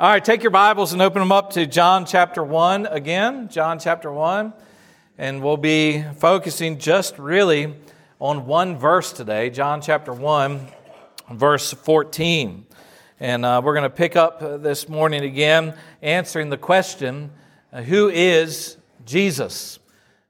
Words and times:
All 0.00 0.08
right, 0.08 0.24
take 0.24 0.42
your 0.42 0.50
Bibles 0.50 0.94
and 0.94 1.02
open 1.02 1.20
them 1.20 1.30
up 1.30 1.50
to 1.50 1.66
John 1.66 2.06
chapter 2.06 2.42
1 2.42 2.86
again. 2.86 3.50
John 3.50 3.78
chapter 3.78 4.10
1. 4.10 4.54
And 5.18 5.42
we'll 5.42 5.58
be 5.58 6.02
focusing 6.16 6.78
just 6.78 7.18
really 7.18 7.74
on 8.18 8.46
one 8.46 8.78
verse 8.78 9.12
today, 9.12 9.50
John 9.50 9.82
chapter 9.82 10.14
1, 10.14 10.68
verse 11.32 11.74
14. 11.74 12.64
And 13.20 13.44
uh, 13.44 13.60
we're 13.62 13.74
going 13.74 13.82
to 13.82 13.94
pick 13.94 14.16
up 14.16 14.40
this 14.40 14.88
morning 14.88 15.22
again 15.22 15.74
answering 16.00 16.48
the 16.48 16.56
question 16.56 17.30
uh, 17.70 17.82
Who 17.82 18.08
is 18.08 18.78
Jesus? 19.04 19.80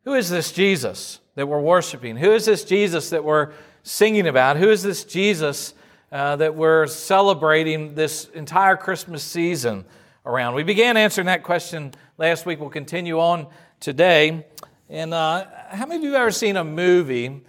Who 0.02 0.14
is 0.14 0.28
this 0.30 0.50
Jesus 0.50 1.20
that 1.36 1.46
we're 1.46 1.60
worshiping? 1.60 2.16
Who 2.16 2.32
is 2.32 2.44
this 2.44 2.64
Jesus 2.64 3.10
that 3.10 3.22
we're 3.22 3.52
singing 3.84 4.26
about? 4.26 4.56
Who 4.56 4.68
is 4.68 4.82
this 4.82 5.04
Jesus? 5.04 5.74
Uh, 6.12 6.36
that 6.36 6.54
we're 6.54 6.86
celebrating 6.86 7.94
this 7.94 8.28
entire 8.34 8.76
Christmas 8.76 9.22
season 9.22 9.84
around? 10.26 10.54
We 10.54 10.62
began 10.62 10.96
answering 10.96 11.26
that 11.26 11.42
question 11.42 11.92
last 12.18 12.46
week. 12.46 12.60
We'll 12.60 12.70
continue 12.70 13.20
on 13.20 13.46
today. 13.78 14.46
And 14.88 15.14
uh, 15.14 15.46
how 15.68 15.86
many 15.86 15.98
of 15.98 16.02
you 16.02 16.12
have 16.12 16.22
ever 16.22 16.30
seen 16.30 16.56
a 16.56 16.64
movie 16.64 17.42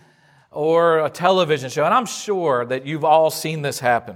or 0.52 1.05
a 1.05 1.09
television 1.09 1.70
show? 1.70 1.85
And 1.85 1.94
I'm 1.94 2.05
sure 2.05 2.66
that 2.66 2.85
you've 2.85 3.04
all 3.04 3.32
seen 3.32 3.62
this 3.62 3.80
happen. 3.80 4.16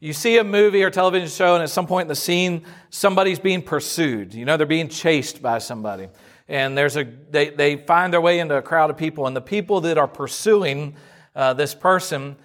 You 0.00 0.12
see 0.12 0.38
a 0.38 0.44
movie 0.44 0.84
or 0.84 0.90
television 0.90 1.28
show, 1.28 1.54
and 1.54 1.62
at 1.62 1.70
some 1.70 1.86
point 1.86 2.02
in 2.02 2.08
the 2.08 2.14
scene, 2.14 2.64
somebody's 2.90 3.40
being 3.40 3.62
pursued. 3.62 4.32
You 4.32 4.44
know, 4.44 4.56
they're 4.56 4.66
being 4.66 4.88
chased 4.88 5.42
by 5.42 5.58
somebody. 5.58 6.08
And 6.46 6.78
there's 6.78 6.96
a, 6.96 7.04
they, 7.04 7.50
they 7.50 7.76
find 7.76 8.12
their 8.12 8.20
way 8.20 8.38
into 8.38 8.54
a 8.54 8.62
crowd 8.62 8.90
of 8.90 8.96
people, 8.96 9.26
and 9.26 9.34
the 9.34 9.40
people 9.40 9.80
that 9.80 9.98
are 9.98 10.06
pursuing 10.06 10.94
uh, 11.34 11.54
this 11.54 11.74
person 11.74 12.36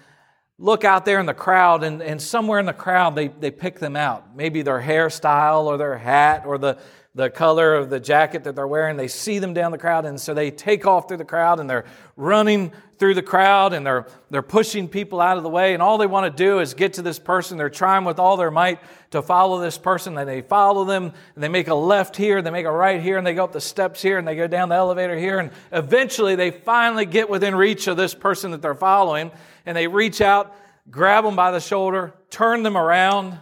look 0.58 0.84
out 0.84 1.04
there 1.04 1.20
in 1.20 1.26
the 1.26 1.34
crowd, 1.34 1.82
and, 1.82 2.02
and 2.02 2.20
somewhere 2.20 2.60
in 2.60 2.66
the 2.66 2.72
crowd, 2.72 3.14
they, 3.16 3.28
they 3.28 3.50
pick 3.50 3.78
them 3.78 3.96
out. 3.96 4.36
Maybe 4.36 4.62
their 4.62 4.80
hairstyle 4.80 5.64
or 5.64 5.76
their 5.76 5.98
hat 5.98 6.44
or 6.46 6.58
the, 6.58 6.78
the 7.14 7.30
color 7.30 7.74
of 7.74 7.90
the 7.90 8.00
jacket 8.00 8.44
that 8.44 8.54
they're 8.54 8.66
wearing. 8.66 8.96
They 8.96 9.08
see 9.08 9.38
them 9.38 9.54
down 9.54 9.72
the 9.72 9.78
crowd, 9.78 10.04
and 10.04 10.20
so 10.20 10.34
they 10.34 10.50
take 10.50 10.86
off 10.86 11.08
through 11.08 11.18
the 11.18 11.24
crowd 11.24 11.60
and 11.60 11.68
they're 11.68 11.86
running 12.16 12.72
through 13.04 13.12
the 13.12 13.20
crowd 13.20 13.74
and 13.74 13.84
they're, 13.84 14.06
they're 14.30 14.40
pushing 14.40 14.88
people 14.88 15.20
out 15.20 15.36
of 15.36 15.42
the 15.42 15.48
way. 15.50 15.74
And 15.74 15.82
all 15.82 15.98
they 15.98 16.06
want 16.06 16.24
to 16.34 16.42
do 16.42 16.60
is 16.60 16.72
get 16.72 16.94
to 16.94 17.02
this 17.02 17.18
person. 17.18 17.58
They're 17.58 17.68
trying 17.68 18.06
with 18.06 18.18
all 18.18 18.38
their 18.38 18.50
might 18.50 18.80
to 19.10 19.20
follow 19.20 19.60
this 19.60 19.76
person. 19.76 20.16
And 20.16 20.26
they 20.26 20.40
follow 20.40 20.86
them 20.86 21.12
and 21.34 21.44
they 21.44 21.50
make 21.50 21.68
a 21.68 21.74
left 21.74 22.16
here, 22.16 22.40
they 22.40 22.50
make 22.50 22.64
a 22.64 22.72
right 22.72 23.02
here, 23.02 23.18
and 23.18 23.26
they 23.26 23.34
go 23.34 23.44
up 23.44 23.52
the 23.52 23.60
steps 23.60 24.00
here 24.00 24.16
and 24.16 24.26
they 24.26 24.36
go 24.36 24.46
down 24.46 24.70
the 24.70 24.74
elevator 24.74 25.18
here. 25.18 25.38
And 25.38 25.50
eventually 25.70 26.34
they 26.34 26.50
finally 26.50 27.04
get 27.04 27.28
within 27.28 27.54
reach 27.54 27.88
of 27.88 27.98
this 27.98 28.14
person 28.14 28.52
that 28.52 28.62
they're 28.62 28.74
following 28.74 29.30
and 29.66 29.76
they 29.76 29.86
reach 29.86 30.22
out, 30.22 30.56
grab 30.90 31.24
them 31.24 31.36
by 31.36 31.50
the 31.50 31.60
shoulder, 31.60 32.14
turn 32.30 32.62
them 32.62 32.78
around, 32.78 33.38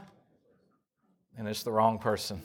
and 1.39 1.47
it's 1.47 1.63
the 1.63 1.71
wrong 1.71 2.01
person. 2.01 2.43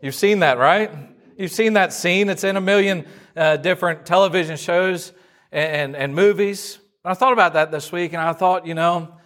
You've 0.00 0.14
seen 0.14 0.38
that, 0.38 0.56
right? 0.56 0.88
You've 1.36 1.50
seen 1.50 1.72
that 1.72 1.92
scene. 1.92 2.28
It's 2.28 2.44
in 2.44 2.56
a 2.56 2.60
million 2.60 3.06
uh, 3.36 3.56
different 3.56 4.06
television 4.06 4.56
shows 4.56 5.12
and, 5.52 5.94
and 5.94 6.14
movies. 6.14 6.78
I 7.04 7.14
thought 7.14 7.32
about 7.32 7.52
that 7.52 7.70
this 7.70 7.92
week, 7.92 8.12
and 8.12 8.22
I 8.22 8.32
thought, 8.32 8.66
you 8.66 8.74
know, 8.74 9.16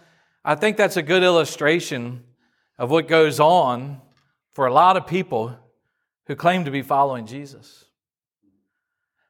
I 0.43 0.55
think 0.55 0.77
that's 0.77 0.97
a 0.97 1.01
good 1.01 1.23
illustration 1.23 2.23
of 2.77 2.91
what 2.91 3.07
goes 3.07 3.39
on 3.39 4.01
for 4.53 4.67
a 4.67 4.73
lot 4.73 4.97
of 4.97 5.07
people 5.07 5.55
who 6.25 6.35
claim 6.35 6.65
to 6.65 6.71
be 6.71 6.81
following 6.81 7.25
Jesus. 7.25 7.85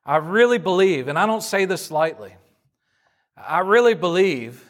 I 0.06 0.17
really 0.17 0.58
believe, 0.58 1.08
and 1.08 1.20
I 1.20 1.26
don't 1.26 1.44
say 1.44 1.66
this 1.66 1.92
lightly, 1.92 2.36
I 3.36 3.59
really 3.59 3.94
believe 3.94 4.64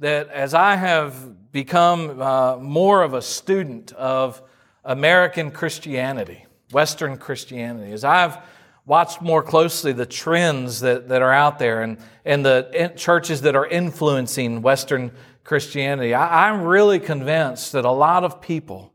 that 0.00 0.28
as 0.30 0.54
I 0.54 0.74
have 0.76 1.52
become 1.52 2.20
uh, 2.20 2.56
more 2.56 3.02
of 3.02 3.14
a 3.14 3.22
student 3.22 3.92
of 3.92 4.42
American 4.84 5.50
Christianity, 5.50 6.46
Western 6.72 7.18
Christianity, 7.18 7.92
as 7.92 8.02
I've 8.02 8.38
watched 8.84 9.22
more 9.22 9.42
closely 9.42 9.92
the 9.92 10.06
trends 10.06 10.80
that, 10.80 11.08
that 11.08 11.22
are 11.22 11.32
out 11.32 11.58
there 11.58 11.82
and, 11.82 11.98
and 12.24 12.44
the 12.44 12.92
churches 12.96 13.42
that 13.42 13.54
are 13.54 13.66
influencing 13.66 14.62
Western 14.62 15.12
Christianity, 15.44 16.14
I, 16.14 16.48
I'm 16.48 16.62
really 16.62 17.00
convinced 17.00 17.72
that 17.72 17.84
a 17.84 17.90
lot 17.90 18.24
of 18.24 18.40
people 18.40 18.92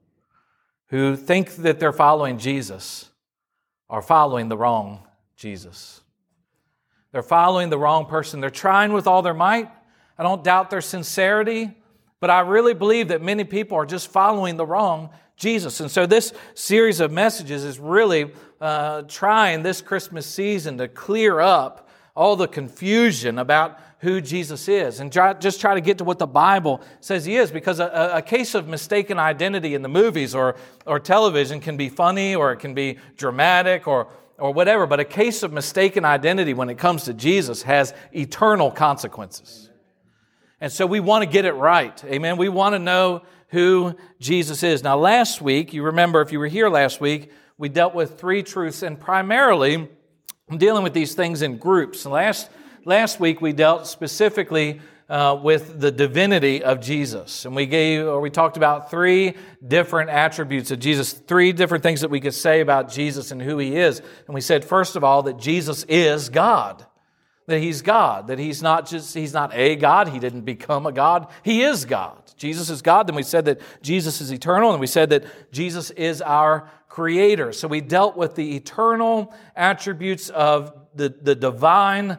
who 0.87 1.15
think 1.15 1.55
that 1.57 1.79
they're 1.79 1.93
following 1.93 2.37
Jesus 2.37 3.09
are 3.89 4.01
following 4.01 4.49
the 4.49 4.57
wrong 4.57 5.05
Jesus. 5.35 6.01
They're 7.11 7.23
following 7.23 7.69
the 7.69 7.77
wrong 7.77 8.05
person. 8.05 8.41
They're 8.41 8.49
trying 8.49 8.93
with 8.93 9.07
all 9.07 9.21
their 9.21 9.33
might. 9.33 9.69
I 10.17 10.23
don't 10.23 10.43
doubt 10.43 10.69
their 10.69 10.81
sincerity, 10.81 11.71
but 12.19 12.29
I 12.29 12.41
really 12.41 12.73
believe 12.73 13.09
that 13.09 13.21
many 13.21 13.43
people 13.43 13.77
are 13.77 13.85
just 13.85 14.09
following 14.09 14.57
the 14.57 14.65
wrong 14.65 15.09
Jesus. 15.37 15.79
And 15.79 15.89
so 15.89 16.05
this 16.05 16.33
series 16.55 16.99
of 16.99 17.11
messages 17.11 17.63
is 17.63 17.79
really 17.79 18.31
uh, 18.59 19.03
trying 19.03 19.63
this 19.63 19.81
Christmas 19.81 20.25
season 20.25 20.77
to 20.79 20.87
clear 20.87 21.39
up 21.39 21.89
all 22.15 22.35
the 22.35 22.47
confusion 22.47 23.37
about 23.37 23.79
who 23.99 24.19
Jesus 24.19 24.67
is 24.67 24.99
and 24.99 25.13
try, 25.13 25.33
just 25.33 25.61
try 25.61 25.75
to 25.75 25.81
get 25.81 25.99
to 25.99 26.03
what 26.03 26.19
the 26.19 26.27
Bible 26.27 26.81
says 26.99 27.25
he 27.25 27.35
is 27.35 27.51
because 27.51 27.79
a, 27.79 28.11
a, 28.15 28.21
case 28.21 28.53
of 28.53 28.67
mistaken 28.67 29.17
identity 29.17 29.73
in 29.73 29.81
the 29.81 29.89
movies 29.89 30.35
or, 30.35 30.55
or 30.85 30.99
television 30.99 31.59
can 31.59 31.77
be 31.77 31.89
funny 31.89 32.35
or 32.35 32.51
it 32.51 32.57
can 32.57 32.73
be 32.73 32.97
dramatic 33.15 33.87
or 33.87 34.07
or 34.37 34.53
whatever, 34.53 34.85
but 34.85 34.99
a 34.99 35.05
case 35.05 35.43
of 35.43 35.51
mistaken 35.51 36.05
identity 36.05 36.53
when 36.53 36.69
it 36.69 36.77
comes 36.77 37.05
to 37.05 37.13
Jesus 37.13 37.63
has 37.63 37.93
eternal 38.13 38.69
consequences. 38.69 39.69
And 40.61 40.71
so 40.71 40.85
we 40.85 40.99
want 40.99 41.23
to 41.23 41.29
get 41.29 41.45
it 41.45 41.53
right. 41.53 42.03
Amen. 42.05 42.37
We 42.37 42.49
want 42.49 42.73
to 42.73 42.79
know 42.79 43.23
who 43.49 43.95
Jesus 44.19 44.63
is. 44.63 44.83
Now, 44.83 44.97
last 44.97 45.41
week, 45.41 45.73
you 45.73 45.83
remember 45.83 46.21
if 46.21 46.31
you 46.31 46.39
were 46.39 46.47
here 46.47 46.69
last 46.69 46.99
week, 46.99 47.31
we 47.57 47.69
dealt 47.69 47.95
with 47.95 48.19
three 48.19 48.43
truths, 48.43 48.83
and 48.83 48.99
primarily 48.99 49.89
I'm 50.49 50.57
dealing 50.57 50.83
with 50.83 50.93
these 50.93 51.13
things 51.13 51.41
in 51.41 51.57
groups. 51.57 52.05
Last, 52.05 52.49
last 52.85 53.19
week, 53.19 53.41
we 53.41 53.53
dealt 53.53 53.87
specifically 53.87 54.79
uh, 55.09 55.39
with 55.41 55.79
the 55.79 55.91
divinity 55.91 56.63
of 56.63 56.81
Jesus. 56.81 57.45
And 57.45 57.55
we 57.55 57.65
gave, 57.65 58.05
or 58.05 58.21
we 58.21 58.29
talked 58.29 58.57
about 58.57 58.89
three 58.89 59.35
different 59.65 60.09
attributes 60.09 60.71
of 60.71 60.79
Jesus, 60.79 61.13
three 61.13 61.53
different 61.53 61.83
things 61.83 62.01
that 62.01 62.09
we 62.09 62.19
could 62.19 62.33
say 62.33 62.61
about 62.61 62.89
Jesus 62.91 63.31
and 63.31 63.41
who 63.41 63.57
he 63.57 63.75
is. 63.75 63.99
And 63.99 64.35
we 64.35 64.41
said, 64.41 64.63
first 64.63 64.95
of 64.95 65.03
all, 65.03 65.23
that 65.23 65.37
Jesus 65.37 65.83
is 65.89 66.29
God. 66.29 66.85
That 67.47 67.59
he's 67.59 67.81
God, 67.81 68.27
that 68.27 68.39
he's 68.39 68.61
not 68.61 68.85
just, 68.85 69.13
he's 69.13 69.33
not 69.33 69.53
a 69.53 69.77
God, 69.77 70.09
he 70.09 70.19
didn't 70.19 70.41
become 70.41 70.85
a 70.85 70.91
God, 70.91 71.27
he 71.43 71.63
is 71.63 71.85
God. 71.85 72.21
Jesus 72.35 72.69
is 72.69 72.81
God. 72.81 73.07
Then 73.07 73.15
we 73.15 73.23
said 73.23 73.45
that 73.45 73.61
Jesus 73.81 74.21
is 74.21 74.31
eternal, 74.31 74.71
and 74.71 74.79
we 74.79 74.87
said 74.87 75.09
that 75.09 75.23
Jesus 75.51 75.89
is 75.91 76.21
our 76.21 76.69
creator. 76.89 77.51
So 77.53 77.67
we 77.67 77.81
dealt 77.81 78.17
with 78.17 78.35
the 78.35 78.55
eternal 78.55 79.33
attributes 79.55 80.29
of 80.29 80.73
the, 80.93 81.09
the 81.09 81.35
divine 81.35 82.17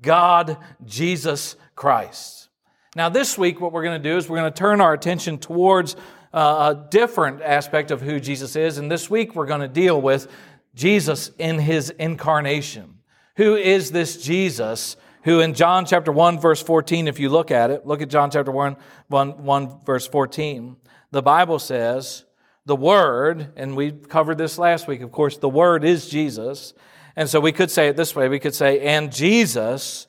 God, 0.00 0.58
Jesus 0.84 1.56
Christ. 1.74 2.48
Now, 2.94 3.08
this 3.08 3.36
week, 3.36 3.60
what 3.60 3.72
we're 3.72 3.84
going 3.84 4.02
to 4.02 4.08
do 4.08 4.16
is 4.16 4.28
we're 4.28 4.38
going 4.38 4.52
to 4.52 4.58
turn 4.58 4.80
our 4.80 4.92
attention 4.92 5.38
towards 5.38 5.96
uh, 6.32 6.74
a 6.74 6.88
different 6.90 7.42
aspect 7.42 7.90
of 7.90 8.00
who 8.00 8.20
Jesus 8.20 8.56
is. 8.56 8.78
And 8.78 8.90
this 8.90 9.10
week, 9.10 9.34
we're 9.34 9.46
going 9.46 9.60
to 9.60 9.68
deal 9.68 10.00
with 10.00 10.30
Jesus 10.74 11.30
in 11.38 11.58
his 11.58 11.90
incarnation. 11.90 12.97
Who 13.38 13.54
is 13.54 13.92
this 13.92 14.16
Jesus 14.16 14.96
who, 15.22 15.38
in 15.38 15.54
John 15.54 15.86
chapter 15.86 16.10
1, 16.10 16.40
verse 16.40 16.60
14, 16.60 17.06
if 17.06 17.20
you 17.20 17.28
look 17.28 17.52
at 17.52 17.70
it, 17.70 17.86
look 17.86 18.02
at 18.02 18.08
John 18.08 18.32
chapter 18.32 18.50
1, 18.50 18.76
1, 19.06 19.44
1 19.44 19.80
verse 19.84 20.08
14, 20.08 20.76
the 21.12 21.22
Bible 21.22 21.60
says, 21.60 22.24
the 22.66 22.74
Word, 22.74 23.52
and 23.54 23.76
we 23.76 23.92
covered 23.92 24.38
this 24.38 24.58
last 24.58 24.88
week, 24.88 25.02
of 25.02 25.12
course, 25.12 25.38
the 25.38 25.48
Word 25.48 25.84
is 25.84 26.08
Jesus. 26.08 26.74
And 27.14 27.30
so 27.30 27.38
we 27.38 27.52
could 27.52 27.70
say 27.70 27.86
it 27.86 27.96
this 27.96 28.16
way 28.16 28.28
we 28.28 28.40
could 28.40 28.56
say, 28.56 28.80
and 28.80 29.12
Jesus 29.12 30.08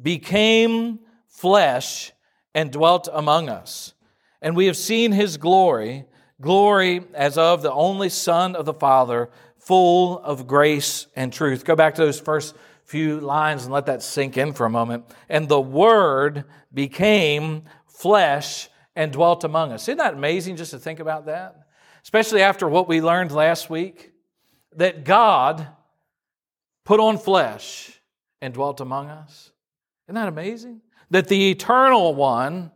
became 0.00 1.00
flesh 1.26 2.12
and 2.54 2.70
dwelt 2.70 3.08
among 3.12 3.48
us. 3.48 3.92
And 4.40 4.54
we 4.54 4.66
have 4.66 4.76
seen 4.76 5.10
his 5.10 5.36
glory, 5.36 6.04
glory 6.40 7.02
as 7.12 7.36
of 7.36 7.62
the 7.62 7.72
only 7.72 8.08
Son 8.08 8.54
of 8.54 8.66
the 8.66 8.74
Father, 8.74 9.30
full 9.58 10.20
of 10.20 10.46
grace 10.46 11.08
and 11.16 11.32
truth. 11.32 11.64
Go 11.64 11.76
back 11.76 11.96
to 11.96 12.02
those 12.02 12.20
first 12.20 12.54
few 12.88 13.20
lines 13.20 13.64
and 13.64 13.72
let 13.72 13.84
that 13.84 14.02
sink 14.02 14.38
in 14.38 14.54
for 14.54 14.64
a 14.64 14.70
moment. 14.70 15.04
And 15.28 15.46
the 15.46 15.60
Word 15.60 16.44
became 16.72 17.64
flesh 17.86 18.70
and 18.96 19.12
dwelt 19.12 19.44
among 19.44 19.72
us. 19.72 19.82
Isn't 19.82 19.98
that 19.98 20.14
amazing 20.14 20.56
just 20.56 20.70
to 20.70 20.78
think 20.78 20.98
about 20.98 21.26
that? 21.26 21.66
Especially 22.02 22.40
after 22.40 22.66
what 22.66 22.88
we 22.88 23.02
learned 23.02 23.30
last 23.30 23.68
week 23.68 24.12
that 24.76 25.04
God 25.04 25.68
put 26.86 26.98
on 26.98 27.18
flesh 27.18 28.00
and 28.40 28.54
dwelt 28.54 28.80
among 28.80 29.10
us. 29.10 29.52
Isn't 30.06 30.14
that 30.14 30.28
amazing? 30.28 30.80
That 31.10 31.28
the 31.28 31.50
eternal 31.50 32.14
one, 32.14 32.70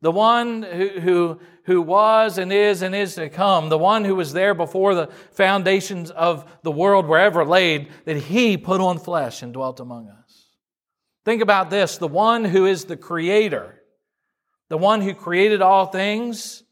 the 0.00 0.12
one 0.12 0.62
who, 0.62 0.88
who, 1.00 1.40
who 1.64 1.82
was 1.82 2.38
and 2.38 2.52
is 2.52 2.82
and 2.82 2.94
is 2.94 3.16
to 3.16 3.28
come, 3.28 3.68
the 3.68 3.78
one 3.78 4.04
who 4.04 4.14
was 4.14 4.32
there 4.32 4.54
before 4.54 4.94
the 4.94 5.08
foundations 5.32 6.10
of 6.10 6.44
the 6.62 6.70
world 6.70 7.06
were 7.06 7.18
ever 7.18 7.44
laid, 7.44 7.88
that 8.04 8.16
he 8.16 8.56
put 8.56 8.80
on 8.80 8.98
flesh 8.98 9.42
and 9.42 9.52
dwelt 9.52 9.80
among 9.80 10.08
us. 10.08 10.46
Think 11.24 11.42
about 11.42 11.70
this 11.70 11.98
the 11.98 12.08
one 12.08 12.44
who 12.44 12.66
is 12.66 12.84
the 12.84 12.96
creator, 12.96 13.82
the 14.68 14.78
one 14.78 15.00
who 15.00 15.14
created 15.14 15.62
all 15.62 15.86
things, 15.86 16.62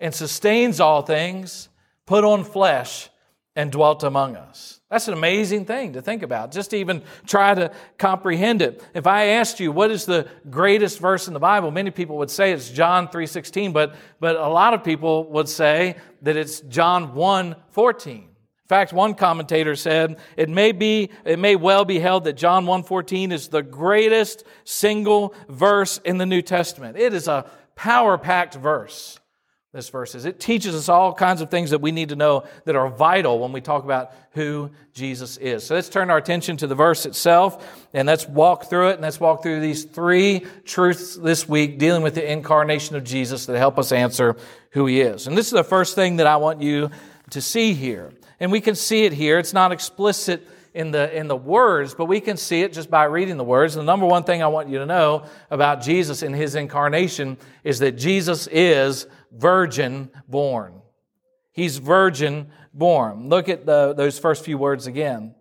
and 0.00 0.14
sustains 0.14 0.78
all 0.78 1.02
things, 1.02 1.68
put 2.06 2.24
on 2.24 2.44
flesh 2.44 3.10
and 3.58 3.72
dwelt 3.72 4.04
among 4.04 4.36
us. 4.36 4.80
That's 4.88 5.08
an 5.08 5.14
amazing 5.14 5.64
thing 5.64 5.94
to 5.94 6.00
think 6.00 6.22
about, 6.22 6.52
just 6.52 6.70
to 6.70 6.76
even 6.76 7.02
try 7.26 7.54
to 7.54 7.72
comprehend 7.98 8.62
it. 8.62 8.84
If 8.94 9.08
I 9.08 9.30
asked 9.30 9.58
you 9.58 9.72
what 9.72 9.90
is 9.90 10.06
the 10.06 10.28
greatest 10.48 11.00
verse 11.00 11.26
in 11.26 11.34
the 11.34 11.40
Bible, 11.40 11.72
many 11.72 11.90
people 11.90 12.18
would 12.18 12.30
say 12.30 12.52
it's 12.52 12.70
John 12.70 13.08
3:16, 13.08 13.72
but 13.72 13.96
but 14.20 14.36
a 14.36 14.46
lot 14.46 14.74
of 14.74 14.84
people 14.84 15.24
would 15.30 15.48
say 15.48 15.96
that 16.22 16.36
it's 16.36 16.60
John 16.60 17.16
1:14. 17.16 18.28
In 18.28 18.68
fact, 18.68 18.92
one 18.92 19.14
commentator 19.14 19.74
said 19.74 20.20
it 20.36 20.48
may 20.48 20.70
be 20.70 21.10
it 21.24 21.40
may 21.40 21.56
well 21.56 21.84
be 21.84 21.98
held 21.98 22.22
that 22.24 22.34
John 22.34 22.64
1:14 22.64 23.32
is 23.32 23.48
the 23.48 23.62
greatest 23.62 24.44
single 24.62 25.34
verse 25.48 25.98
in 26.04 26.18
the 26.18 26.26
New 26.26 26.42
Testament. 26.42 26.96
It 26.96 27.12
is 27.12 27.26
a 27.26 27.44
power-packed 27.74 28.54
verse 28.54 29.18
this 29.72 29.90
verse 29.90 30.14
is. 30.14 30.24
It 30.24 30.40
teaches 30.40 30.74
us 30.74 30.88
all 30.88 31.12
kinds 31.12 31.42
of 31.42 31.50
things 31.50 31.70
that 31.70 31.82
we 31.82 31.92
need 31.92 32.08
to 32.08 32.16
know 32.16 32.44
that 32.64 32.74
are 32.74 32.88
vital 32.88 33.38
when 33.38 33.52
we 33.52 33.60
talk 33.60 33.84
about 33.84 34.12
who 34.30 34.70
Jesus 34.94 35.36
is. 35.36 35.64
So 35.64 35.74
let's 35.74 35.90
turn 35.90 36.08
our 36.08 36.16
attention 36.16 36.56
to 36.58 36.66
the 36.66 36.74
verse 36.74 37.04
itself 37.04 37.86
and 37.92 38.06
let's 38.06 38.26
walk 38.26 38.70
through 38.70 38.88
it 38.88 38.92
and 38.94 39.02
let's 39.02 39.20
walk 39.20 39.42
through 39.42 39.60
these 39.60 39.84
three 39.84 40.46
truths 40.64 41.16
this 41.16 41.46
week 41.46 41.78
dealing 41.78 42.02
with 42.02 42.14
the 42.14 42.32
incarnation 42.32 42.96
of 42.96 43.04
Jesus 43.04 43.44
that 43.44 43.58
help 43.58 43.78
us 43.78 43.92
answer 43.92 44.36
who 44.70 44.86
he 44.86 45.02
is. 45.02 45.26
And 45.26 45.36
this 45.36 45.46
is 45.46 45.52
the 45.52 45.64
first 45.64 45.94
thing 45.94 46.16
that 46.16 46.26
I 46.26 46.36
want 46.36 46.62
you 46.62 46.90
to 47.30 47.42
see 47.42 47.74
here. 47.74 48.12
And 48.40 48.50
we 48.50 48.62
can 48.62 48.74
see 48.74 49.04
it 49.04 49.12
here. 49.12 49.38
It's 49.38 49.52
not 49.52 49.70
explicit 49.70 50.48
in 50.72 50.92
the, 50.92 51.14
in 51.14 51.28
the 51.28 51.36
words, 51.36 51.94
but 51.94 52.06
we 52.06 52.20
can 52.20 52.36
see 52.36 52.62
it 52.62 52.72
just 52.72 52.90
by 52.90 53.04
reading 53.04 53.36
the 53.36 53.44
words. 53.44 53.74
And 53.76 53.86
the 53.86 53.90
number 53.90 54.06
one 54.06 54.24
thing 54.24 54.42
I 54.42 54.46
want 54.46 54.68
you 54.68 54.78
to 54.78 54.86
know 54.86 55.24
about 55.50 55.82
Jesus 55.82 56.22
in 56.22 56.32
his 56.32 56.54
incarnation 56.54 57.36
is 57.64 57.80
that 57.80 57.92
Jesus 57.92 58.46
is 58.46 59.06
virgin 59.32 60.10
born. 60.28 60.80
He's 61.52 61.78
virgin 61.78 62.50
born. 62.72 63.28
Look 63.28 63.48
at 63.48 63.66
the, 63.66 63.92
those 63.92 64.18
first 64.18 64.44
few 64.44 64.58
words 64.58 64.86
again. 64.86 65.34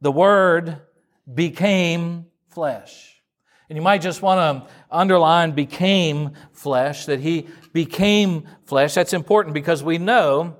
The 0.00 0.12
Word 0.12 0.80
became 1.32 2.26
flesh. 2.48 3.22
And 3.68 3.76
you 3.76 3.82
might 3.82 4.02
just 4.02 4.20
want 4.20 4.66
to 4.66 4.70
underline 4.90 5.52
became 5.52 6.32
flesh, 6.52 7.06
that 7.06 7.20
He 7.20 7.48
became 7.72 8.46
flesh. 8.64 8.94
That's 8.94 9.14
important 9.14 9.54
because 9.54 9.82
we 9.82 9.96
know 9.96 10.56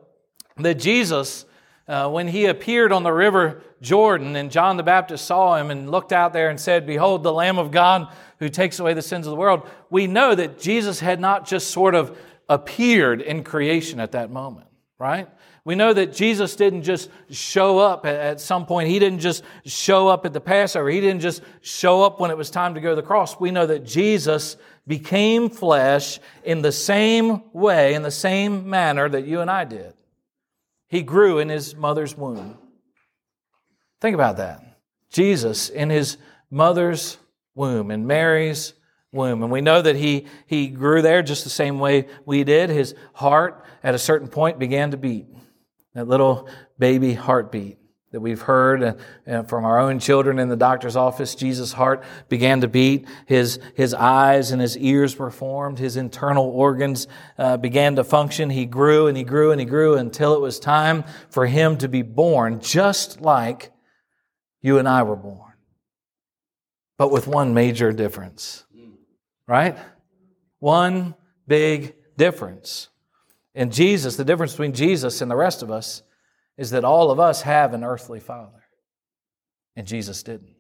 that 0.57 0.79
Jesus, 0.79 1.45
uh, 1.87 2.09
when 2.09 2.29
He 2.29 2.47
appeared 2.47 2.93
on 2.93 3.03
the 3.03 3.13
river 3.13 3.63
Jordan 3.83 4.37
and 4.37 4.51
John 4.51 4.77
the 4.77 4.83
Baptist 4.83 5.27
saw 5.27 5.57
Him 5.57 5.71
and 5.71 5.91
looked 5.91 6.13
out 6.13 6.33
there 6.33 6.49
and 6.49 6.59
said, 6.59 6.87
Behold, 6.87 7.23
the 7.23 7.33
Lamb 7.33 7.59
of 7.59 7.71
God 7.71 8.11
who 8.39 8.49
takes 8.49 8.79
away 8.79 8.95
the 8.95 9.03
sins 9.03 9.27
of 9.27 9.31
the 9.31 9.37
world, 9.37 9.69
we 9.91 10.07
know 10.07 10.35
that 10.35 10.59
Jesus 10.59 11.01
had 11.01 11.21
not 11.21 11.47
just 11.47 11.71
sort 11.71 11.95
of 11.95 12.17
appeared 12.49 13.21
in 13.21 13.45
creation 13.45 14.01
at 14.01 14.13
that 14.13 14.31
moment, 14.31 14.69
right? 14.99 15.29
We 15.65 15.77
know 15.77 15.93
that 15.93 16.13
Jesus 16.13 16.57
didn't 16.57 16.83
just 16.83 17.09
show 17.31 17.79
up 17.79 18.05
at 18.05 18.41
some 18.41 18.67
point. 18.67 18.89
He 18.89 18.99
didn't 18.99 19.21
just 19.21 19.45
show 19.65 20.09
up 20.09 20.27
at 20.27 20.33
the 20.33 20.41
Passover. 20.41 20.89
He 20.89 21.01
didn't 21.01 21.21
just 21.21 21.43
show 21.61 22.03
up 22.03 22.19
when 22.19 22.33
it 22.33 22.37
was 22.37 22.51
time 22.51 22.75
to 22.75 22.81
go 22.81 22.91
to 22.91 22.97
the 22.97 23.07
cross. 23.07 23.39
We 23.39 23.53
know 23.53 23.67
that 23.67 23.85
Jesus 23.85 24.57
became 24.89 25.49
flesh 25.49 26.19
in 26.43 26.63
the 26.63 26.73
same 26.73 27.43
way, 27.53 27.95
in 27.95 28.03
the 28.03 28.11
same 28.11 28.69
manner 28.69 29.09
that 29.09 29.25
you 29.25 29.41
and 29.41 29.51
I 29.51 29.65
did. 29.65 29.95
He 30.89 31.03
grew 31.03 31.39
in 31.39 31.49
his 31.49 31.77
mother's 31.77 32.17
womb. 32.17 32.59
Think 34.01 34.15
about 34.15 34.39
that. 34.39 34.79
Jesus 35.11 35.69
in 35.69 35.91
his 35.91 36.17
mother's 36.51 37.19
womb, 37.55 37.93
in 37.93 38.07
Mary's 38.07 38.75
womb. 39.13 39.43
And 39.43 39.53
we 39.53 39.61
know 39.61 39.81
that 39.81 39.97
he, 39.97 40.27
he 40.47 40.69
grew 40.69 41.03
there 41.03 41.23
just 41.23 41.45
the 41.45 41.51
same 41.51 41.79
way 41.79 42.09
we 42.25 42.45
did. 42.45 42.71
His 42.71 42.95
heart 43.13 43.65
at 43.85 43.95
a 43.95 43.99
certain 43.99 44.29
point 44.29 44.59
began 44.59 44.91
to 44.91 44.97
beat. 44.97 45.27
That 45.95 46.09
little 46.09 46.49
baby 46.79 47.13
heartbeat 47.13 47.79
that 48.13 48.21
we've 48.21 48.43
heard 48.43 48.99
from 49.47 49.65
our 49.65 49.79
own 49.79 49.99
children 49.99 50.39
in 50.39 50.49
the 50.49 50.57
doctor's 50.57 50.97
office. 50.97 51.35
Jesus' 51.35 51.73
heart 51.73 52.05
began 52.29 52.61
to 52.61 52.69
beat. 52.69 53.07
His, 53.27 53.59
his 53.75 53.95
eyes 53.95 54.53
and 54.53 54.61
his 54.61 54.77
ears 54.79 55.19
were 55.19 55.31
formed. 55.31 55.79
His 55.79 55.97
internal 55.97 56.47
organs 56.47 57.09
uh, 57.39 57.57
began 57.57 57.97
to 57.97 58.05
function. 58.05 58.51
He 58.51 58.67
grew 58.67 59.07
and 59.07 59.17
he 59.17 59.25
grew 59.25 59.51
and 59.51 59.61
he 59.61 59.67
grew 59.67 59.97
until 59.97 60.35
it 60.35 60.41
was 60.41 60.59
time 60.59 61.05
for 61.31 61.47
him 61.47 61.77
to 61.79 61.89
be 61.89 62.03
born, 62.03 62.61
just 62.61 63.21
like 63.21 63.73
you 64.61 64.79
and 64.79 64.89
I 64.89 65.03
were 65.03 65.17
born. 65.17 65.53
But 66.99 67.11
with 67.11 67.27
one 67.27 67.55
major 67.55 67.93
difference 67.93 68.65
right? 69.47 69.77
One 70.59 71.15
big 71.47 71.95
difference. 72.17 72.89
In 73.55 73.71
Jesus, 73.71 74.17
the 74.17 74.25
difference 74.25 74.53
between 74.53 74.73
Jesus 74.73 75.21
and 75.21 75.31
the 75.31 75.37
rest 75.37 75.63
of 75.63 75.71
us 75.71 76.03
is 76.57 76.71
that 76.71 76.85
all 76.85 77.11
of 77.11 77.21
us 77.21 77.43
have 77.43 77.75
an 77.75 77.85
earthly 77.85 78.21
father, 78.21 78.65
and 79.77 79.87
Jesus 79.87 80.23
didn't. 80.23 80.55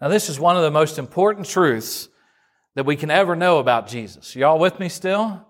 Now, 0.00 0.08
this 0.08 0.28
is 0.28 0.40
one 0.40 0.56
of 0.56 0.62
the 0.62 0.70
most 0.70 0.98
important 0.98 1.46
truths 1.46 2.08
that 2.74 2.86
we 2.86 2.96
can 2.96 3.10
ever 3.10 3.36
know 3.36 3.58
about 3.58 3.88
Jesus. 3.88 4.34
Y'all 4.34 4.58
with 4.58 4.80
me 4.80 4.88
still? 4.88 5.46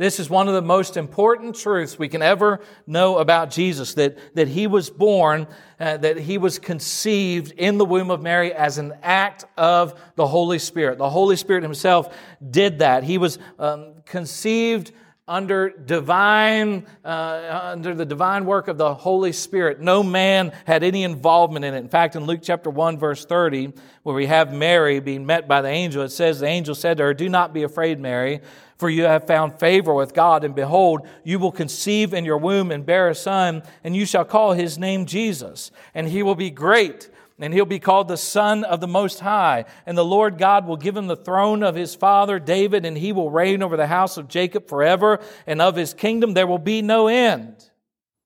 This 0.00 0.18
is 0.18 0.30
one 0.30 0.48
of 0.48 0.54
the 0.54 0.62
most 0.62 0.96
important 0.96 1.56
truths 1.56 1.98
we 1.98 2.08
can 2.08 2.22
ever 2.22 2.60
know 2.86 3.18
about 3.18 3.50
Jesus 3.50 3.92
that, 3.94 4.34
that 4.34 4.48
he 4.48 4.66
was 4.66 4.88
born, 4.88 5.46
uh, 5.78 5.98
that 5.98 6.16
he 6.16 6.38
was 6.38 6.58
conceived 6.58 7.52
in 7.52 7.76
the 7.76 7.84
womb 7.84 8.10
of 8.10 8.22
Mary 8.22 8.50
as 8.50 8.78
an 8.78 8.94
act 9.02 9.44
of 9.58 10.00
the 10.14 10.26
Holy 10.26 10.58
Spirit. 10.58 10.96
The 10.96 11.10
Holy 11.10 11.36
Spirit 11.36 11.64
himself 11.64 12.16
did 12.50 12.78
that. 12.78 13.04
He 13.04 13.18
was 13.18 13.38
um, 13.58 13.92
conceived 14.06 14.90
under 15.28 15.68
divine, 15.68 16.86
uh, 17.04 17.60
under 17.64 17.94
the 17.94 18.06
divine 18.06 18.46
work 18.46 18.68
of 18.68 18.78
the 18.78 18.94
Holy 18.94 19.32
Spirit. 19.32 19.80
No 19.80 20.02
man 20.02 20.54
had 20.64 20.82
any 20.82 21.04
involvement 21.04 21.66
in 21.66 21.74
it. 21.74 21.78
In 21.78 21.90
fact, 21.90 22.16
in 22.16 22.24
Luke 22.24 22.40
chapter 22.42 22.70
1, 22.70 22.98
verse 22.98 23.26
30, 23.26 23.74
where 24.02 24.16
we 24.16 24.24
have 24.24 24.50
Mary 24.50 24.98
being 25.00 25.26
met 25.26 25.46
by 25.46 25.60
the 25.60 25.68
angel, 25.68 26.02
it 26.02 26.08
says, 26.08 26.40
The 26.40 26.46
angel 26.46 26.74
said 26.74 26.96
to 26.96 27.02
her, 27.02 27.12
Do 27.12 27.28
not 27.28 27.52
be 27.52 27.64
afraid, 27.64 28.00
Mary 28.00 28.40
for 28.80 28.88
you 28.88 29.04
have 29.04 29.26
found 29.26 29.60
favor 29.60 29.92
with 29.92 30.14
God, 30.14 30.42
and 30.42 30.54
behold, 30.54 31.06
you 31.22 31.38
will 31.38 31.52
conceive 31.52 32.14
in 32.14 32.24
your 32.24 32.38
womb 32.38 32.72
and 32.72 32.84
bear 32.84 33.10
a 33.10 33.14
son, 33.14 33.62
and 33.84 33.94
you 33.94 34.06
shall 34.06 34.24
call 34.24 34.54
his 34.54 34.78
name 34.78 35.04
Jesus. 35.04 35.70
And 35.94 36.08
he 36.08 36.22
will 36.22 36.34
be 36.34 36.50
great, 36.50 37.10
and 37.38 37.52
he'll 37.52 37.66
be 37.66 37.78
called 37.78 38.08
the 38.08 38.16
Son 38.16 38.64
of 38.64 38.80
the 38.80 38.88
Most 38.88 39.20
High. 39.20 39.66
And 39.84 39.96
the 39.98 40.04
Lord 40.04 40.38
God 40.38 40.66
will 40.66 40.78
give 40.78 40.96
him 40.96 41.08
the 41.08 41.16
throne 41.16 41.62
of 41.62 41.74
his 41.74 41.94
father 41.94 42.38
David, 42.38 42.86
and 42.86 42.96
he 42.96 43.12
will 43.12 43.30
reign 43.30 43.62
over 43.62 43.76
the 43.76 43.86
house 43.86 44.16
of 44.16 44.28
Jacob 44.28 44.66
forever, 44.66 45.20
and 45.46 45.60
of 45.60 45.76
his 45.76 45.92
kingdom 45.92 46.32
there 46.32 46.46
will 46.46 46.58
be 46.58 46.80
no 46.80 47.06
end. 47.06 47.70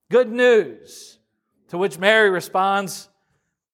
Good 0.09 0.31
news. 0.31 1.19
To 1.69 1.79
which 1.79 1.99
Mary 1.99 2.31
responds, 2.31 3.09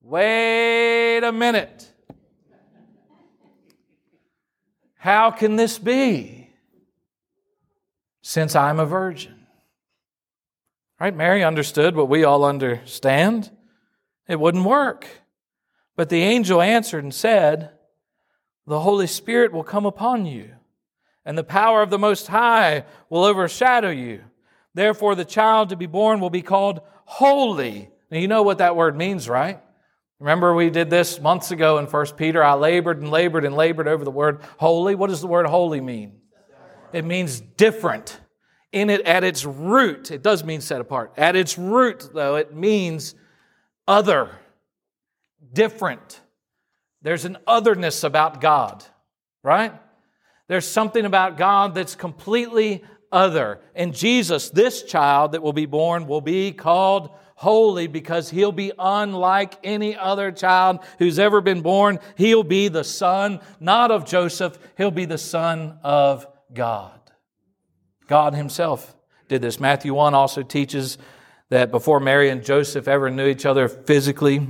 Wait 0.01 1.21
a 1.23 1.31
minute. 1.31 1.93
How 4.95 5.31
can 5.31 5.57
this 5.57 5.79
be? 5.79 6.40
Since 8.23 8.55
I'm 8.55 8.79
a 8.79 8.87
virgin. 8.87 9.47
Right? 10.99 11.17
Mary 11.17 11.43
understood 11.43 11.97
what 11.97 12.09
we 12.09 12.25
all 12.25 12.45
understand. 12.45 13.51
It 14.29 14.39
wouldn't 14.39 14.65
work. 14.65 15.07
But 15.97 16.09
the 16.09 16.23
angel 16.23 16.61
answered 16.61 17.05
and 17.05 17.15
said, 17.15 17.71
The 18.67 18.81
Holy 18.81 19.07
Spirit 19.07 19.53
will 19.53 19.65
come 19.65 19.87
upon 19.87 20.27
you, 20.27 20.51
and 21.25 21.37
the 21.37 21.45
power 21.45 21.83
of 21.83 21.91
the 21.91 21.99
Most 21.99 22.29
High 22.29 22.85
will 23.09 23.25
overshadow 23.25 23.91
you. 23.91 24.23
Therefore, 24.75 25.15
the 25.15 25.25
child 25.25 25.71
to 25.71 25.77
be 25.77 25.87
born 25.87 26.21
will 26.21 26.31
be 26.31 26.43
called 26.43 26.81
holy. 27.05 27.91
Now, 28.11 28.19
you 28.19 28.29
know 28.29 28.43
what 28.43 28.59
that 28.59 28.77
word 28.77 28.97
means, 28.97 29.29
right? 29.29 29.61
Remember, 30.21 30.55
we 30.55 30.71
did 30.71 30.91
this 30.91 31.19
months 31.19 31.51
ago 31.51 31.79
in 31.79 31.87
1 31.87 32.07
Peter. 32.17 32.43
I 32.45 32.53
labored 32.55 32.99
and 32.99 33.11
labored 33.11 33.45
and 33.45 33.57
labored 33.57 33.89
over 33.89 34.05
the 34.05 34.11
word 34.11 34.41
holy. 34.59 34.95
What 34.95 35.09
does 35.09 35.23
the 35.23 35.27
word 35.27 35.47
holy 35.47 35.81
mean? 35.81 36.21
It 36.93 37.05
means 37.05 37.41
different. 37.41 38.21
In 38.73 38.89
it, 38.91 39.01
at 39.03 39.25
its 39.25 39.45
root, 39.45 40.11
it 40.11 40.23
does 40.23 40.45
mean 40.45 40.61
set 40.61 40.81
apart. 40.81 41.13
At 41.17 41.35
its 41.35 41.59
root, 41.59 42.11
though, 42.15 42.37
it 42.37 42.55
means 42.55 43.15
other, 43.89 44.31
different. 45.53 46.21
There's 47.03 47.25
an 47.25 47.39
otherness 47.47 48.05
about 48.05 48.41
God, 48.41 48.85
right? 49.43 49.73
There's 50.47 50.67
something 50.67 51.05
about 51.05 51.37
God 51.37 51.75
that's 51.75 51.95
completely 51.95 52.85
other. 53.11 53.61
And 53.75 53.95
Jesus, 53.95 54.51
this 54.51 54.83
child 54.83 55.33
that 55.33 55.43
will 55.43 55.53
be 55.53 55.67
born, 55.67 56.07
will 56.07 56.21
be 56.21 56.53
called 56.53 57.11
holy 57.35 57.87
because 57.87 58.29
he'll 58.29 58.53
be 58.53 58.71
unlike 58.79 59.57
any 59.65 59.97
other 59.97 60.31
child 60.31 60.81
who's 60.99 61.19
ever 61.19 61.41
been 61.41 61.63
born. 61.63 61.99
He'll 62.17 62.45
be 62.45 62.69
the 62.69 62.85
son, 62.85 63.41
not 63.59 63.91
of 63.91 64.05
Joseph, 64.05 64.59
he'll 64.77 64.91
be 64.91 65.07
the 65.07 65.19
son 65.19 65.79
of 65.83 66.27
God. 66.53 66.99
God 68.07 68.35
Himself 68.35 68.95
did 69.29 69.43
this. 69.43 69.61
Matthew 69.61 69.95
1 69.95 70.15
also 70.15 70.43
teaches 70.43 70.99
that 71.49 71.71
before 71.71 72.01
Mary 72.01 72.31
and 72.31 72.45
Joseph 72.45 72.89
ever 72.89 73.11
knew 73.11 73.27
each 73.27 73.47
other 73.47 73.69
physically, 73.69 74.47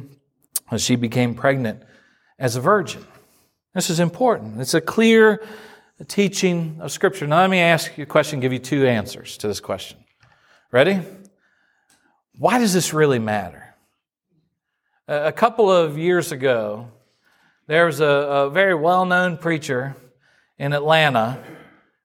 she 0.76 0.97
became 0.97 1.35
pregnant 1.35 1.83
as 2.38 2.57
a 2.57 2.61
virgin. 2.61 3.04
This 3.75 3.90
is 3.90 4.00
important. 4.00 4.61
It's 4.61 4.75
a 4.75 4.80
clear 4.80 5.42
teaching 6.09 6.78
of 6.80 6.90
Scripture. 6.92 7.26
Now, 7.26 7.40
let 7.40 7.50
me 7.50 7.61
ask 7.61 7.97
you 7.97 8.04
a 8.04 8.07
question, 8.07 8.40
give 8.40 8.52
you 8.52 8.59
two 8.59 8.87
answers 8.87 9.37
to 9.38 9.49
this 9.49 9.61
question. 9.61 9.99
Ready? 10.73 11.00
Why 12.38 12.59
does 12.59 12.73
this 12.73 12.95
really 12.95 13.19
matter? 13.19 13.75
A 15.07 15.33
couple 15.33 15.71
of 15.71 15.99
years 15.99 16.33
ago, 16.33 16.88
there 17.66 17.87
was 17.87 18.00
a, 18.00 18.07
a 18.07 18.50
very 18.50 18.75
well 18.75 19.04
known 19.04 19.37
preacher 19.37 19.97
in 20.59 20.73
Atlanta 20.73 21.42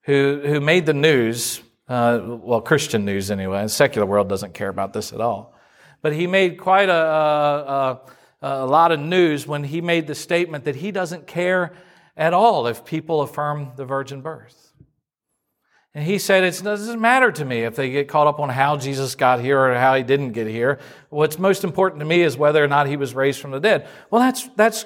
who, 0.06 0.42
who 0.46 0.62
made 0.62 0.86
the 0.86 0.94
news, 0.94 1.62
uh, 1.88 2.20
well, 2.24 2.62
Christian 2.62 3.06
news 3.06 3.32
anyway. 3.32 3.64
The 3.64 3.70
secular 3.70 4.06
world 4.06 4.30
doesn't 4.30 4.54
care 4.54 4.70
about 4.70 4.94
this 4.94 5.14
at 5.14 5.22
all. 5.22 5.54
But 6.02 6.14
he 6.14 6.28
made 6.28 6.60
quite 6.60 6.90
a, 6.90 6.94
a, 6.94 8.02
a 8.42 8.66
lot 8.66 8.92
of 8.92 9.00
news 9.00 9.48
when 9.48 9.64
he 9.64 9.82
made 9.82 10.08
the 10.08 10.16
statement 10.16 10.66
that 10.66 10.76
he 10.76 10.92
doesn't 10.92 11.26
care 11.26 11.74
at 12.16 12.34
all 12.34 12.68
if 12.68 12.86
people 12.86 13.22
affirm 13.22 13.72
the 13.76 13.86
virgin 13.86 14.22
birth. 14.22 14.74
And 15.96 16.04
he 16.04 16.20
said, 16.20 16.44
It 16.44 16.62
doesn't 16.62 17.00
matter 17.00 17.32
to 17.32 17.46
me 17.46 17.62
if 17.62 17.76
they 17.76 17.90
get 17.90 18.08
caught 18.08 18.28
up 18.28 18.40
on 18.40 18.50
how 18.50 18.78
Jesus 18.78 19.16
got 19.16 19.40
here 19.40 19.60
or 19.60 19.76
how 19.76 19.96
he 19.96 20.04
didn't 20.04 20.34
get 20.34 20.46
here. 20.46 20.80
What's 21.10 21.40
most 21.40 21.64
important 21.64 22.02
to 22.02 22.06
me 22.06 22.22
is 22.22 22.38
whether 22.38 22.64
or 22.64 22.68
not 22.68 22.88
he 22.88 22.98
was 22.98 23.16
raised 23.16 23.40
from 23.40 23.52
the 23.52 23.62
dead. 23.62 23.88
Well, 24.12 24.22
that's, 24.22 24.48
that's 24.58 24.86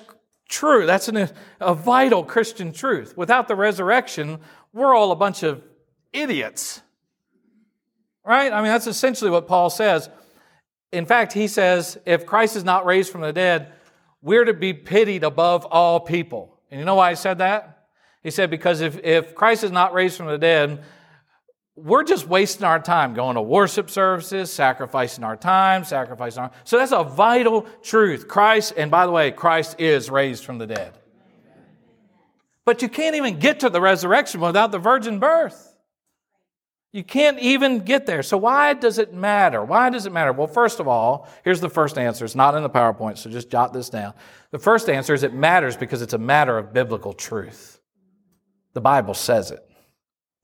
true. 0.49 0.85
That's 0.85 1.07
an, 1.07 1.29
a 1.59 1.73
vital 1.73 2.23
Christian 2.23 2.71
truth. 2.71 3.17
Without 3.17 3.47
the 3.47 3.55
resurrection, 3.55 4.39
we're 4.73 4.95
all 4.95 5.11
a 5.11 5.15
bunch 5.15 5.43
of 5.43 5.63
idiots. 6.13 6.81
Right? 8.25 8.51
I 8.51 8.61
mean, 8.61 8.71
that's 8.71 8.87
essentially 8.87 9.31
what 9.31 9.47
Paul 9.47 9.69
says. 9.69 10.09
In 10.91 11.05
fact, 11.05 11.33
he 11.33 11.47
says, 11.47 11.97
if 12.05 12.25
Christ 12.25 12.55
is 12.55 12.63
not 12.63 12.85
raised 12.85 13.11
from 13.11 13.21
the 13.21 13.33
dead, 13.33 13.73
we're 14.21 14.45
to 14.45 14.53
be 14.53 14.73
pitied 14.73 15.23
above 15.23 15.65
all 15.65 15.99
people. 15.99 16.59
And 16.69 16.79
you 16.79 16.85
know 16.85 16.95
why 16.95 17.11
he 17.11 17.15
said 17.15 17.39
that? 17.39 17.87
He 18.21 18.31
said, 18.31 18.49
because 18.49 18.81
if, 18.81 18.99
if 19.03 19.33
Christ 19.33 19.63
is 19.63 19.71
not 19.71 19.93
raised 19.93 20.17
from 20.17 20.27
the 20.27 20.37
dead, 20.37 20.83
we're 21.75 22.03
just 22.03 22.27
wasting 22.27 22.65
our 22.65 22.79
time 22.79 23.13
going 23.13 23.35
to 23.35 23.41
worship 23.41 23.89
services, 23.89 24.51
sacrificing 24.51 25.23
our 25.23 25.37
time, 25.37 25.85
sacrificing 25.85 26.43
our. 26.43 26.51
So 26.65 26.77
that's 26.77 26.91
a 26.91 27.03
vital 27.03 27.61
truth. 27.81 28.27
Christ, 28.27 28.73
and 28.75 28.91
by 28.91 29.05
the 29.05 29.11
way, 29.11 29.31
Christ 29.31 29.79
is 29.79 30.09
raised 30.09 30.43
from 30.43 30.57
the 30.57 30.67
dead. 30.67 30.93
But 32.69 32.83
you 32.83 32.87
can't 32.87 33.15
even 33.15 33.39
get 33.39 33.61
to 33.61 33.69
the 33.71 33.81
resurrection 33.81 34.41
without 34.41 34.71
the 34.71 34.77
virgin 34.77 35.17
birth. 35.17 35.75
You 36.91 37.03
can't 37.03 37.39
even 37.39 37.79
get 37.79 38.05
there. 38.05 38.21
So 38.21 38.37
why 38.37 38.75
does 38.75 38.99
it 38.99 39.11
matter? 39.11 39.65
Why 39.65 39.89
does 39.89 40.05
it 40.05 40.11
matter? 40.11 40.31
Well, 40.31 40.45
first 40.45 40.79
of 40.79 40.87
all, 40.87 41.27
here's 41.43 41.61
the 41.61 41.69
first 41.71 41.97
answer. 41.97 42.25
It's 42.25 42.35
not 42.35 42.53
in 42.53 42.61
the 42.61 42.69
PowerPoint, 42.69 43.17
so 43.17 43.31
just 43.31 43.49
jot 43.49 43.73
this 43.73 43.89
down. 43.89 44.13
The 44.51 44.59
first 44.59 44.87
answer 44.87 45.15
is 45.15 45.23
it 45.23 45.33
matters 45.33 45.77
because 45.77 46.03
it's 46.03 46.13
a 46.13 46.19
matter 46.19 46.59
of 46.59 46.71
biblical 46.71 47.11
truth. 47.11 47.81
The 48.73 48.81
Bible 48.81 49.15
says 49.15 49.49
it. 49.49 49.67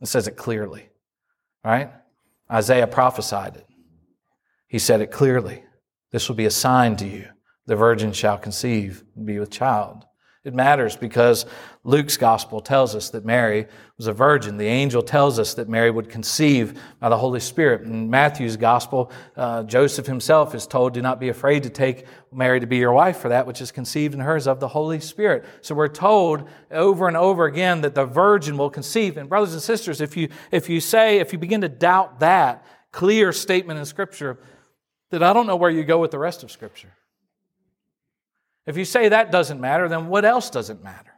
It 0.01 0.08
says 0.08 0.27
it 0.27 0.36
clearly. 0.36 0.89
Right? 1.63 1.91
Isaiah 2.51 2.88
prophesied 2.88 3.55
it. 3.55 3.67
He 4.67 4.79
said 4.79 5.00
it 5.00 5.12
clearly. 5.12 5.63
This 6.12 6.27
will 6.27 6.36
be 6.36 6.48
a 6.48 6.50
sign 6.50 6.96
to 6.96 7.08
you. 7.08 7.27
The 7.67 7.75
virgin 7.75 8.13
shall 8.13 8.39
conceive 8.39 9.03
and 9.15 9.27
be 9.27 9.38
with 9.38 9.51
child. 9.51 10.08
It 10.46 10.54
matters 10.54 10.96
because 10.96 11.48
Luke's 11.84 12.18
gospel 12.18 12.60
tells 12.60 12.94
us 12.94 13.10
that 13.10 13.25
Mary 13.25 13.66
was 13.98 14.06
a 14.06 14.14
virgin. 14.14 14.58
The 14.58 14.68
angel 14.68 15.02
tells 15.02 15.40
us 15.40 15.56
that 15.56 15.68
Mary 15.68 15.90
would 15.90 16.08
conceive 16.08 16.80
by 17.00 17.10
the 17.10 17.18
Holy 17.18 17.40
Spirit. 17.40 17.82
In 17.82 18.12
Matthew's 18.12 18.56
gospel, 18.56 19.12
uh, 19.36 19.64
Joseph 19.64 20.06
himself 20.06 20.54
is 20.54 20.68
told, 20.68 20.94
Do 20.94 21.02
not 21.02 21.20
be 21.20 21.30
afraid 21.30 21.64
to 21.64 21.72
take 21.72 22.06
Mary 22.32 22.60
to 22.60 22.68
be 22.68 22.78
your 22.78 22.94
wife, 22.94 23.18
for 23.18 23.30
that 23.30 23.48
which 23.48 23.60
is 23.60 23.72
conceived 23.72 24.14
in 24.14 24.20
her 24.20 24.36
is 24.36 24.48
of 24.48 24.60
the 24.60 24.68
Holy 24.68 25.00
Spirit. 25.00 25.46
So 25.62 25.74
we're 25.74 25.88
told 25.88 26.48
over 26.70 27.08
and 27.08 27.18
over 27.18 27.46
again 27.46 27.82
that 27.82 27.96
the 27.96 28.06
virgin 28.06 28.56
will 28.56 28.70
conceive. 28.70 29.18
And 29.18 29.28
brothers 29.28 29.54
and 29.54 29.62
sisters, 29.64 30.00
if 30.00 30.16
you, 30.16 30.30
if 30.52 30.70
you 30.70 30.80
say, 30.80 31.18
if 31.18 31.34
you 31.34 31.40
begin 31.40 31.62
to 31.62 31.70
doubt 31.70 32.20
that 32.20 32.64
clear 32.92 33.34
statement 33.34 33.80
in 33.80 33.86
Scripture, 33.86 34.38
then 35.10 35.24
I 35.24 35.34
don't 35.34 35.48
know 35.48 35.56
where 35.56 35.72
you 35.72 35.84
go 35.84 35.98
with 35.98 36.12
the 36.12 36.20
rest 36.20 36.44
of 36.44 36.52
Scripture. 36.52 36.94
If 38.65 38.77
you 38.77 38.86
say 38.86 39.10
that 39.10 39.31
doesn't 39.31 39.62
matter, 39.62 39.88
then 39.88 40.07
what 40.07 40.25
else 40.25 40.50
doesn't 40.50 40.84
matter? 40.84 41.13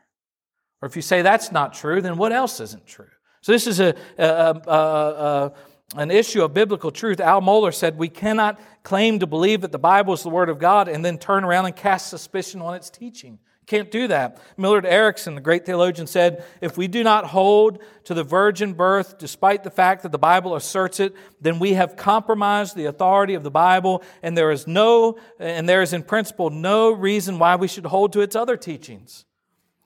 Or 0.81 0.87
if 0.87 0.95
you 0.95 1.01
say 1.01 1.21
that's 1.21 1.51
not 1.51 1.73
true, 1.73 2.01
then 2.01 2.17
what 2.17 2.31
else 2.31 2.59
isn't 2.59 2.85
true? 2.85 3.07
So 3.41 3.51
this 3.51 3.67
is 3.67 3.79
a, 3.79 3.95
a, 4.17 4.25
a, 4.25 4.71
a 4.71 5.53
an 5.95 6.11
issue 6.11 6.43
of 6.43 6.53
biblical 6.53 6.91
truth. 6.91 7.21
Al 7.21 7.41
Mohler 7.41 7.73
said 7.73 7.97
we 7.97 8.09
cannot 8.09 8.59
claim 8.83 9.19
to 9.19 9.27
believe 9.27 9.61
that 9.61 9.71
the 9.71 9.79
Bible 9.79 10.13
is 10.13 10.21
the 10.21 10.29
Word 10.29 10.49
of 10.49 10.59
God 10.59 10.89
and 10.89 11.03
then 11.03 11.17
turn 11.17 11.45
around 11.45 11.65
and 11.65 11.75
cast 11.75 12.09
suspicion 12.09 12.61
on 12.61 12.75
its 12.75 12.89
teaching. 12.89 13.39
Can't 13.67 13.91
do 13.91 14.07
that. 14.07 14.41
Millard 14.55 14.85
Erickson, 14.85 15.35
the 15.35 15.41
great 15.41 15.65
theologian, 15.65 16.07
said 16.07 16.45
if 16.61 16.77
we 16.77 16.87
do 16.87 17.03
not 17.03 17.25
hold 17.25 17.79
to 18.05 18.13
the 18.13 18.23
virgin 18.23 18.73
birth, 18.73 19.17
despite 19.17 19.65
the 19.65 19.69
fact 19.69 20.03
that 20.03 20.13
the 20.13 20.17
Bible 20.17 20.55
asserts 20.55 21.01
it, 21.01 21.13
then 21.41 21.59
we 21.59 21.73
have 21.73 21.97
compromised 21.97 22.77
the 22.77 22.85
authority 22.85 23.33
of 23.33 23.43
the 23.43 23.51
Bible, 23.51 24.03
and 24.23 24.37
there 24.37 24.51
is 24.51 24.67
no, 24.67 25.17
and 25.37 25.67
there 25.67 25.81
is 25.81 25.91
in 25.91 26.03
principle 26.03 26.49
no 26.49 26.91
reason 26.91 27.39
why 27.39 27.57
we 27.57 27.67
should 27.67 27.85
hold 27.85 28.13
to 28.13 28.21
its 28.21 28.37
other 28.37 28.55
teachings. 28.55 29.25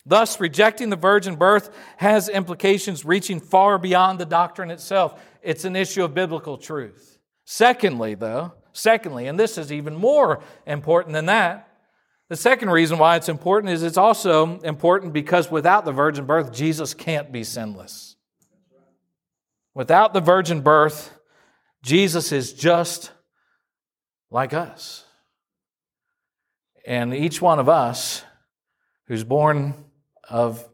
Thus, 0.05 0.39
rejecting 0.39 0.91
the 0.91 0.95
virgin 0.95 1.35
birth 1.35 1.71
has 1.97 2.29
implications 2.29 3.03
reaching 3.03 3.39
far 3.39 3.79
beyond 3.79 4.19
the 4.19 4.25
doctrine 4.25 4.69
itself. 4.69 5.19
It's 5.41 5.65
an 5.65 5.75
issue 5.75 6.03
of 6.03 6.13
biblical 6.13 6.57
truth. 6.57 7.17
Secondly, 7.45 8.13
though, 8.13 8.53
secondly, 8.73 9.25
and 9.25 9.39
this 9.39 9.57
is 9.57 9.71
even 9.71 9.95
more 9.95 10.43
important 10.67 11.13
than 11.13 11.25
that, 11.25 11.67
the 12.31 12.37
second 12.37 12.69
reason 12.69 12.97
why 12.97 13.17
it's 13.17 13.27
important 13.27 13.73
is 13.73 13.83
it's 13.83 13.97
also 13.97 14.57
important 14.59 15.11
because 15.11 15.51
without 15.51 15.83
the 15.83 15.91
virgin 15.91 16.25
birth, 16.25 16.53
Jesus 16.53 16.93
can't 16.93 17.29
be 17.29 17.43
sinless. 17.43 18.15
Without 19.73 20.13
the 20.13 20.21
virgin 20.21 20.61
birth, 20.61 21.13
Jesus 21.83 22.31
is 22.31 22.53
just 22.53 23.11
like 24.29 24.53
us. 24.53 25.03
And 26.87 27.13
each 27.13 27.41
one 27.41 27.59
of 27.59 27.67
us 27.67 28.23
who's 29.07 29.25
born 29.25 29.73
of 30.29 30.65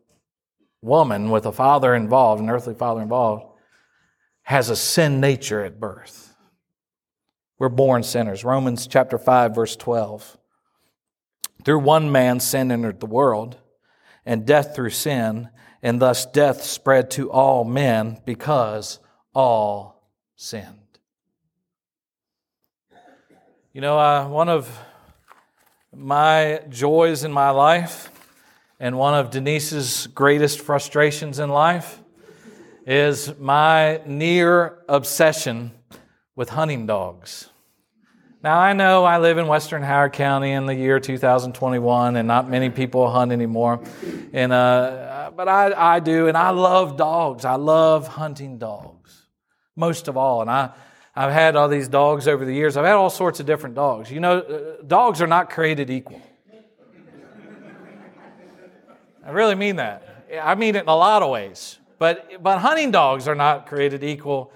woman 0.83 1.31
with 1.31 1.47
a 1.47 1.51
father 1.51 1.95
involved, 1.95 2.39
an 2.39 2.51
earthly 2.51 2.75
father 2.75 3.01
involved, 3.01 3.45
has 4.43 4.69
a 4.69 4.75
sin 4.75 5.19
nature 5.19 5.63
at 5.63 5.79
birth. 5.79 6.35
We're 7.57 7.69
born 7.69 8.03
sinners. 8.03 8.43
Romans 8.43 8.85
chapter 8.85 9.17
5 9.17 9.55
verse 9.55 9.75
12. 9.75 10.36
Through 11.63 11.79
one 11.79 12.11
man, 12.11 12.39
sin 12.39 12.71
entered 12.71 12.99
the 12.99 13.05
world, 13.05 13.57
and 14.25 14.45
death 14.45 14.75
through 14.75 14.91
sin, 14.91 15.49
and 15.81 16.01
thus 16.01 16.25
death 16.25 16.63
spread 16.63 17.11
to 17.11 17.31
all 17.31 17.63
men 17.63 18.19
because 18.25 18.99
all 19.33 20.09
sinned. 20.35 20.99
You 23.73 23.81
know, 23.81 23.99
uh, 23.99 24.27
one 24.27 24.49
of 24.49 24.69
my 25.95 26.61
joys 26.69 27.23
in 27.23 27.31
my 27.31 27.51
life 27.51 28.09
and 28.79 28.97
one 28.97 29.13
of 29.13 29.31
Denise's 29.31 30.07
greatest 30.07 30.61
frustrations 30.61 31.39
in 31.39 31.49
life 31.49 32.01
is 32.85 33.37
my 33.37 34.01
near 34.05 34.79
obsession 34.87 35.71
with 36.35 36.49
hunting 36.49 36.85
dogs. 36.85 37.49
Now, 38.47 38.59
I 38.59 38.71
know 38.71 39.03
I 39.03 39.17
live 39.17 39.37
in 39.39 39.47
Western 39.47 39.83
Howard 39.83 40.13
County 40.13 40.53
in 40.53 40.67
the 40.67 40.73
year 40.73 41.01
2021, 41.01 42.15
and 42.15 42.25
not 42.25 42.49
many 42.49 42.69
people 42.69 43.11
hunt 43.11 43.33
anymore. 43.33 43.81
And, 44.31 44.53
uh, 44.53 45.31
but 45.35 45.49
I, 45.49 45.73
I 45.95 45.99
do, 45.99 46.29
and 46.29 46.37
I 46.37 46.51
love 46.51 46.95
dogs. 46.95 47.43
I 47.43 47.55
love 47.55 48.07
hunting 48.07 48.57
dogs, 48.57 49.27
most 49.75 50.07
of 50.07 50.15
all. 50.15 50.39
And 50.39 50.49
I, 50.49 50.69
I've 51.13 51.33
had 51.33 51.57
all 51.57 51.67
these 51.67 51.89
dogs 51.89 52.25
over 52.25 52.45
the 52.45 52.53
years. 52.53 52.77
I've 52.77 52.85
had 52.85 52.93
all 52.93 53.09
sorts 53.09 53.41
of 53.41 53.45
different 53.45 53.75
dogs. 53.75 54.09
You 54.09 54.21
know, 54.21 54.39
uh, 54.39 54.81
dogs 54.81 55.21
are 55.21 55.27
not 55.27 55.49
created 55.49 55.89
equal. 55.89 56.21
I 59.25 59.31
really 59.31 59.55
mean 59.55 59.75
that. 59.75 60.25
I 60.41 60.55
mean 60.55 60.77
it 60.77 60.83
in 60.83 60.87
a 60.87 60.95
lot 60.95 61.21
of 61.21 61.29
ways. 61.29 61.79
But, 61.99 62.41
but 62.41 62.59
hunting 62.59 62.91
dogs 62.91 63.27
are 63.27 63.35
not 63.35 63.67
created 63.67 64.05
equal 64.05 64.53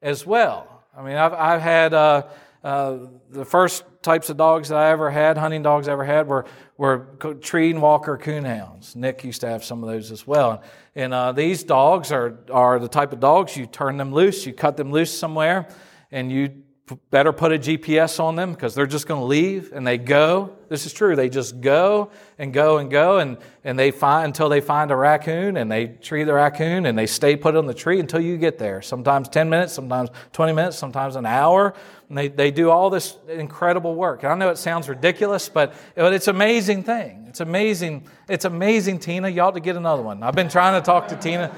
as 0.00 0.24
well. 0.24 0.82
I 0.96 1.02
mean, 1.02 1.16
I've, 1.16 1.34
I've 1.34 1.60
had. 1.60 1.92
Uh, 1.92 2.22
uh, 2.64 2.96
the 3.30 3.44
first 3.44 3.84
types 4.00 4.30
of 4.30 4.38
dogs 4.38 4.70
that 4.70 4.78
I 4.78 4.90
ever 4.90 5.10
had, 5.10 5.36
hunting 5.36 5.62
dogs 5.62 5.86
I 5.86 5.92
ever 5.92 6.04
had, 6.04 6.26
were, 6.26 6.46
were 6.78 7.08
Treeing 7.42 7.78
Walker 7.78 8.16
coonhounds. 8.16 8.96
Nick 8.96 9.22
used 9.22 9.42
to 9.42 9.48
have 9.48 9.62
some 9.62 9.84
of 9.84 9.90
those 9.90 10.10
as 10.10 10.26
well. 10.26 10.62
And 10.94 11.12
uh, 11.12 11.32
these 11.32 11.62
dogs 11.62 12.10
are, 12.10 12.38
are 12.50 12.78
the 12.78 12.88
type 12.88 13.12
of 13.12 13.20
dogs 13.20 13.54
you 13.54 13.66
turn 13.66 13.98
them 13.98 14.14
loose, 14.14 14.46
you 14.46 14.54
cut 14.54 14.78
them 14.78 14.90
loose 14.90 15.16
somewhere, 15.16 15.68
and 16.10 16.32
you 16.32 16.63
better 17.10 17.32
put 17.32 17.50
a 17.50 17.58
GPS 17.58 18.20
on 18.20 18.36
them 18.36 18.52
because 18.52 18.74
they're 18.74 18.86
just 18.86 19.06
going 19.06 19.20
to 19.20 19.24
leave 19.24 19.72
and 19.72 19.86
they 19.86 19.96
go. 19.96 20.54
This 20.68 20.84
is 20.84 20.92
true. 20.92 21.16
They 21.16 21.30
just 21.30 21.62
go 21.62 22.10
and 22.38 22.52
go 22.52 22.76
and 22.76 22.90
go 22.90 23.18
and, 23.18 23.38
and 23.62 23.78
they 23.78 23.90
find 23.90 24.26
until 24.26 24.50
they 24.50 24.60
find 24.60 24.90
a 24.90 24.96
raccoon 24.96 25.56
and 25.56 25.72
they 25.72 25.86
tree 25.86 26.24
the 26.24 26.34
raccoon 26.34 26.84
and 26.84 26.98
they 26.98 27.06
stay 27.06 27.36
put 27.36 27.56
on 27.56 27.66
the 27.66 27.72
tree 27.72 28.00
until 28.00 28.20
you 28.20 28.36
get 28.36 28.58
there. 28.58 28.82
Sometimes 28.82 29.30
10 29.30 29.48
minutes, 29.48 29.72
sometimes 29.72 30.10
20 30.32 30.52
minutes, 30.52 30.76
sometimes 30.76 31.16
an 31.16 31.24
hour. 31.24 31.72
And 32.10 32.18
they, 32.18 32.28
they 32.28 32.50
do 32.50 32.68
all 32.68 32.90
this 32.90 33.16
incredible 33.28 33.94
work. 33.94 34.22
And 34.22 34.30
I 34.30 34.34
know 34.34 34.50
it 34.50 34.58
sounds 34.58 34.86
ridiculous, 34.86 35.48
but, 35.48 35.72
but 35.94 36.12
it's 36.12 36.28
an 36.28 36.36
amazing 36.36 36.82
thing. 36.82 37.24
It's 37.28 37.40
amazing. 37.40 38.06
It's 38.28 38.44
amazing, 38.44 38.98
Tina. 38.98 39.30
You 39.30 39.40
ought 39.40 39.54
to 39.54 39.60
get 39.60 39.76
another 39.76 40.02
one. 40.02 40.22
I've 40.22 40.34
been 40.34 40.50
trying 40.50 40.80
to 40.80 40.84
talk 40.84 41.08
to 41.08 41.16
Tina. 41.16 41.50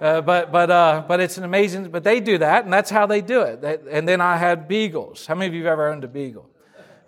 Uh, 0.00 0.20
but 0.20 0.52
but 0.52 0.70
uh, 0.70 1.04
but 1.08 1.20
it's 1.20 1.38
an 1.38 1.44
amazing. 1.44 1.90
But 1.90 2.04
they 2.04 2.20
do 2.20 2.38
that, 2.38 2.64
and 2.64 2.72
that's 2.72 2.90
how 2.90 3.06
they 3.06 3.20
do 3.20 3.42
it. 3.42 3.62
They, 3.62 3.78
and 3.90 4.06
then 4.06 4.20
I 4.20 4.36
had 4.36 4.68
beagles. 4.68 5.26
How 5.26 5.34
many 5.34 5.48
of 5.48 5.54
you 5.54 5.64
have 5.64 5.72
ever 5.72 5.88
owned 5.88 6.04
a 6.04 6.08
beagle? 6.08 6.48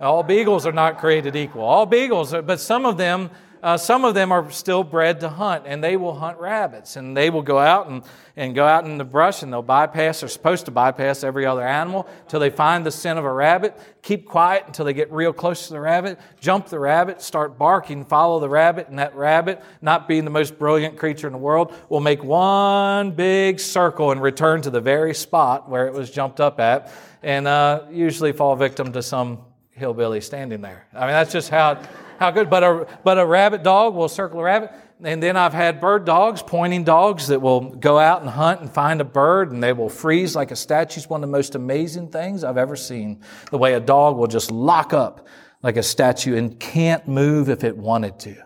All 0.00 0.23
beagles 0.23 0.64
are 0.64 0.73
not 0.73 0.99
created 0.99 1.35
equal. 1.35 1.62
All 1.62 1.85
beagles, 1.85 2.33
are, 2.33 2.40
but 2.40 2.61
some 2.61 2.87
of 2.87 2.97
them 2.97 3.30
uh, 3.62 3.77
some 3.77 4.05
of 4.05 4.15
them 4.15 4.33
are 4.33 4.50
still 4.50 4.85
bred 4.85 5.21
to 5.21 5.29
hunt, 5.29 5.65
and 5.67 5.83
they 5.83 5.97
will 5.97 6.15
hunt 6.15 6.38
rabbits. 6.38 6.97
And 6.97 7.17
they 7.17 7.31
will 7.31 7.43
go 7.43 7.59
out 7.59 7.88
and, 7.88 8.03
and 8.37 8.55
go 8.55 8.67
out 8.67 8.85
in 8.85 8.99
the 8.99 9.05
brush, 9.05 9.43
and 9.43 9.53
they'll 9.53 9.62
bypass, 9.62 10.21
they're 10.21 10.29
supposed 10.29 10.67
to 10.67 10.71
bypass 10.71 11.25
every 11.25 11.47
other 11.47 11.67
animal 11.67 12.09
till 12.29 12.41
they 12.41 12.50
find 12.50 12.87
the 12.87 12.91
scent 12.91 13.19
of 13.19 13.25
a 13.25 13.33
rabbit. 13.33 13.79
Keep 14.03 14.27
quiet 14.27 14.65
until 14.67 14.85
they 14.85 14.93
get 14.93 15.11
real 15.11 15.33
close 15.33 15.67
to 15.67 15.73
the 15.73 15.81
rabbit. 15.81 16.19
Jump 16.41 16.69
the 16.69 16.79
rabbit, 16.79 17.21
start 17.21 17.59
barking, 17.59 18.05
follow 18.05 18.41
the 18.41 18.49
rabbit, 18.49 18.88
and 18.88 18.99
that 18.99 19.15
rabbit, 19.15 19.62
not 19.83 20.09
being 20.09 20.25
the 20.25 20.31
most 20.31 20.59
brilliant 20.59 20.97
creature 20.97 21.27
in 21.27 21.33
the 21.33 21.38
world, 21.38 21.75
will 21.88 22.00
make 22.00 22.23
one 22.23 23.11
big 23.12 23.61
circle 23.61 24.12
and 24.12 24.23
return 24.23 24.62
to 24.62 24.71
the 24.71 24.81
very 24.81 25.15
spot 25.15 25.69
where 25.69 25.87
it 25.87 25.93
was 25.93 26.11
jumped 26.11 26.41
up 26.41 26.61
at, 26.61 26.93
and 27.23 27.49
uh, 27.49 27.83
usually 27.91 28.33
fall 28.33 28.55
victim 28.57 28.93
to 28.93 29.03
some 29.03 29.41
hillbilly 29.73 30.21
standing 30.21 30.61
there. 30.61 30.87
I 30.93 31.00
mean, 31.00 31.11
that's 31.11 31.33
just 31.33 31.50
how. 31.50 31.73
It, 31.73 31.79
how 32.18 32.30
good. 32.30 32.50
But 32.50 32.64
a, 32.64 32.87
but 33.04 33.18
a 33.18 33.26
rabbit 33.26 33.62
dog 33.62 33.94
will 33.94 34.08
circle 34.08 34.40
a 34.40 34.44
rabbit. 34.44 34.72
And 35.02 35.22
then 35.22 35.37
I've 35.37 35.52
had 35.52 35.80
bird 35.80 36.04
dogs, 36.04 36.42
pointing 36.42 36.82
dogs 36.82 37.28
that 37.28 37.40
will 37.40 37.60
go 37.60 37.98
out 37.98 38.20
and 38.20 38.28
hunt 38.28 38.60
and 38.60 38.70
find 38.70 39.00
a 39.00 39.04
bird 39.04 39.52
and 39.52 39.62
they 39.62 39.72
will 39.72 39.88
freeze 39.88 40.34
like 40.34 40.50
a 40.50 40.56
statue. 40.56 40.98
It's 40.98 41.08
one 41.08 41.22
of 41.22 41.28
the 41.28 41.32
most 41.32 41.54
amazing 41.54 42.10
things 42.10 42.42
I've 42.42 42.56
ever 42.56 42.75
seen. 42.75 43.22
The 43.50 43.58
way 43.58 43.75
a 43.75 43.80
dog 43.80 44.16
will 44.16 44.26
just 44.26 44.50
lock 44.50 44.92
up 44.92 45.28
like 45.62 45.76
a 45.76 45.82
statue 45.82 46.37
and 46.37 46.58
can't 46.58 47.06
move 47.06 47.48
if 47.48 47.62
it 47.62 47.76
wanted 47.76 48.18
to 48.20 48.37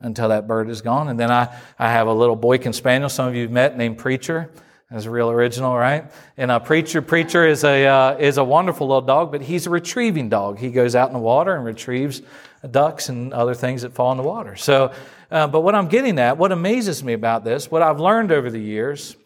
until 0.00 0.28
that 0.28 0.46
bird 0.46 0.68
is 0.68 0.82
gone. 0.82 1.08
And 1.08 1.18
then 1.18 1.30
I, 1.30 1.58
I 1.78 1.90
have 1.90 2.06
a 2.08 2.12
little 2.12 2.36
Boykin 2.36 2.74
Spaniel, 2.74 3.08
some 3.08 3.28
of 3.28 3.34
you 3.34 3.42
have 3.42 3.50
met, 3.50 3.78
named 3.78 3.96
Preacher. 3.96 4.50
That's 4.90 5.06
a 5.06 5.10
real 5.10 5.30
original, 5.30 5.76
right? 5.76 6.12
And 6.36 6.50
a 6.50 6.60
preacher, 6.60 7.02
preacher 7.02 7.44
is 7.44 7.64
a 7.64 7.86
uh, 7.86 8.16
is 8.18 8.38
a 8.38 8.44
wonderful 8.44 8.86
little 8.86 9.02
dog, 9.02 9.32
but 9.32 9.42
he's 9.42 9.66
a 9.66 9.70
retrieving 9.70 10.28
dog. 10.28 10.60
He 10.60 10.70
goes 10.70 10.94
out 10.94 11.08
in 11.08 11.12
the 11.12 11.18
water 11.18 11.56
and 11.56 11.64
retrieves 11.64 12.22
ducks 12.66 13.08
and 13.08 13.32
other 13.32 13.54
things 13.54 13.82
that 13.82 13.92
fall 13.92 14.10
in 14.12 14.16
the 14.16 14.22
water. 14.22 14.56
So, 14.56 14.92
uh, 15.30 15.46
but 15.46 15.60
what 15.60 15.74
I'm 15.74 15.88
getting 15.88 16.18
at, 16.18 16.38
what 16.38 16.52
amazes 16.52 17.02
me 17.02 17.12
about 17.12 17.44
this, 17.44 17.70
what 17.70 17.82
I've 17.82 18.00
learned 18.00 18.32
over 18.32 18.50
the 18.50 18.60
years, 18.60 19.16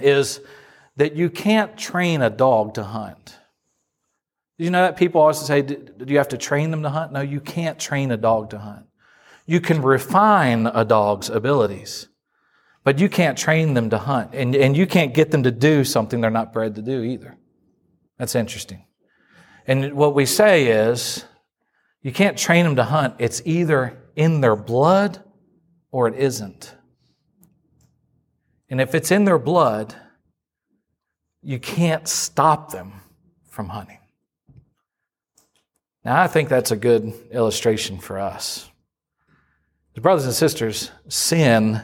is 0.00 0.40
that 0.96 1.14
you 1.14 1.30
can't 1.30 1.76
train 1.76 2.22
a 2.22 2.30
dog 2.30 2.74
to 2.74 2.82
hunt. 2.82 3.38
You 4.58 4.70
know 4.70 4.82
that 4.82 4.96
people 4.96 5.20
always 5.20 5.38
say, 5.38 5.62
do 5.62 6.04
you 6.06 6.18
have 6.18 6.28
to 6.28 6.38
train 6.38 6.70
them 6.70 6.82
to 6.82 6.90
hunt? 6.90 7.12
No, 7.12 7.20
you 7.20 7.40
can't 7.40 7.78
train 7.78 8.10
a 8.10 8.16
dog 8.16 8.50
to 8.50 8.58
hunt. 8.58 8.86
You 9.46 9.60
can 9.60 9.82
refine 9.82 10.66
a 10.66 10.84
dog's 10.84 11.28
abilities, 11.28 12.08
but 12.84 12.98
you 12.98 13.08
can't 13.08 13.36
train 13.36 13.74
them 13.74 13.90
to 13.90 13.98
hunt. 13.98 14.34
And, 14.34 14.54
and 14.54 14.76
you 14.76 14.86
can't 14.86 15.14
get 15.14 15.30
them 15.30 15.42
to 15.42 15.50
do 15.50 15.84
something 15.84 16.20
they're 16.20 16.30
not 16.30 16.52
bred 16.52 16.76
to 16.76 16.82
do 16.82 17.02
either. 17.02 17.36
That's 18.18 18.34
interesting. 18.34 18.84
And 19.66 19.94
what 19.94 20.14
we 20.14 20.26
say 20.26 20.66
is, 20.66 21.24
you 22.02 22.12
can't 22.12 22.36
train 22.36 22.64
them 22.64 22.76
to 22.76 22.84
hunt. 22.84 23.14
It's 23.18 23.42
either 23.44 23.98
in 24.16 24.40
their 24.40 24.56
blood 24.56 25.22
or 25.90 26.08
it 26.08 26.14
isn't. 26.16 26.74
And 28.68 28.80
if 28.80 28.94
it's 28.94 29.10
in 29.10 29.24
their 29.24 29.38
blood, 29.38 29.94
you 31.42 31.58
can't 31.58 32.08
stop 32.08 32.72
them 32.72 32.92
from 33.48 33.68
hunting. 33.68 33.98
Now, 36.04 36.20
I 36.20 36.26
think 36.26 36.48
that's 36.48 36.70
a 36.70 36.76
good 36.76 37.12
illustration 37.30 37.98
for 37.98 38.18
us. 38.18 38.68
Brothers 40.00 40.24
and 40.24 40.34
sisters, 40.34 40.90
sin 41.06 41.80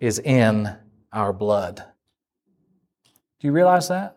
is 0.00 0.18
in 0.18 0.74
our 1.12 1.32
blood. 1.32 1.84
Do 3.38 3.46
you 3.46 3.52
realize 3.52 3.88
that? 3.88 4.16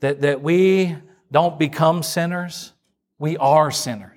That, 0.00 0.20
that 0.20 0.42
we 0.42 0.96
don't 1.30 1.58
become 1.58 2.02
sinners, 2.02 2.74
we 3.18 3.36
are 3.38 3.70
sinners. 3.70 4.11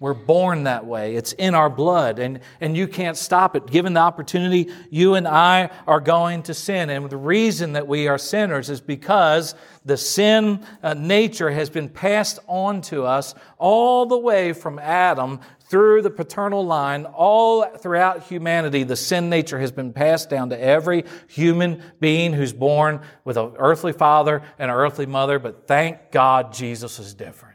We're 0.00 0.12
born 0.12 0.64
that 0.64 0.86
way. 0.86 1.14
It's 1.14 1.32
in 1.34 1.54
our 1.54 1.70
blood, 1.70 2.18
and, 2.18 2.40
and 2.60 2.76
you 2.76 2.88
can't 2.88 3.16
stop 3.16 3.54
it. 3.54 3.68
Given 3.68 3.92
the 3.92 4.00
opportunity, 4.00 4.72
you 4.90 5.14
and 5.14 5.26
I 5.26 5.70
are 5.86 6.00
going 6.00 6.42
to 6.44 6.54
sin. 6.54 6.90
And 6.90 7.08
the 7.08 7.16
reason 7.16 7.74
that 7.74 7.86
we 7.86 8.08
are 8.08 8.18
sinners 8.18 8.70
is 8.70 8.80
because 8.80 9.54
the 9.84 9.96
sin 9.96 10.66
uh, 10.82 10.94
nature 10.94 11.48
has 11.48 11.70
been 11.70 11.88
passed 11.88 12.40
on 12.48 12.80
to 12.82 13.04
us 13.04 13.36
all 13.56 14.04
the 14.06 14.18
way 14.18 14.52
from 14.52 14.80
Adam 14.80 15.38
through 15.60 16.02
the 16.02 16.10
paternal 16.10 16.66
line, 16.66 17.04
all 17.04 17.64
throughout 17.64 18.24
humanity. 18.24 18.82
The 18.82 18.96
sin 18.96 19.30
nature 19.30 19.60
has 19.60 19.70
been 19.70 19.92
passed 19.92 20.28
down 20.28 20.50
to 20.50 20.60
every 20.60 21.04
human 21.28 21.80
being 22.00 22.32
who's 22.32 22.52
born 22.52 23.00
with 23.24 23.36
an 23.36 23.52
earthly 23.58 23.92
father 23.92 24.42
and 24.58 24.72
an 24.72 24.76
earthly 24.76 25.06
mother. 25.06 25.38
But 25.38 25.68
thank 25.68 26.10
God 26.10 26.52
Jesus 26.52 26.98
is 26.98 27.14
different 27.14 27.53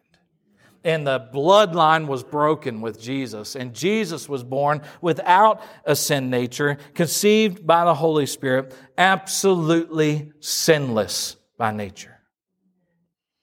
and 0.84 1.06
the 1.06 1.20
bloodline 1.34 2.08
was 2.08 2.24
broken 2.24 2.82
with 2.82 3.02
Jesus. 3.02 3.56
And 3.56 3.74
Jesus 3.74 4.30
was 4.30 4.44
born 4.44 4.82
without 5.02 5.62
a 5.86 5.96
sin 5.96 6.30
nature, 6.30 6.78
conceived 6.94 7.66
by 7.66 7.86
the 7.86 7.94
Holy 7.94 8.26
Spirit, 8.26 8.74
absolutely 8.98 10.32
sinless 10.40 11.36
by 11.58 11.72
nature. 11.72 12.16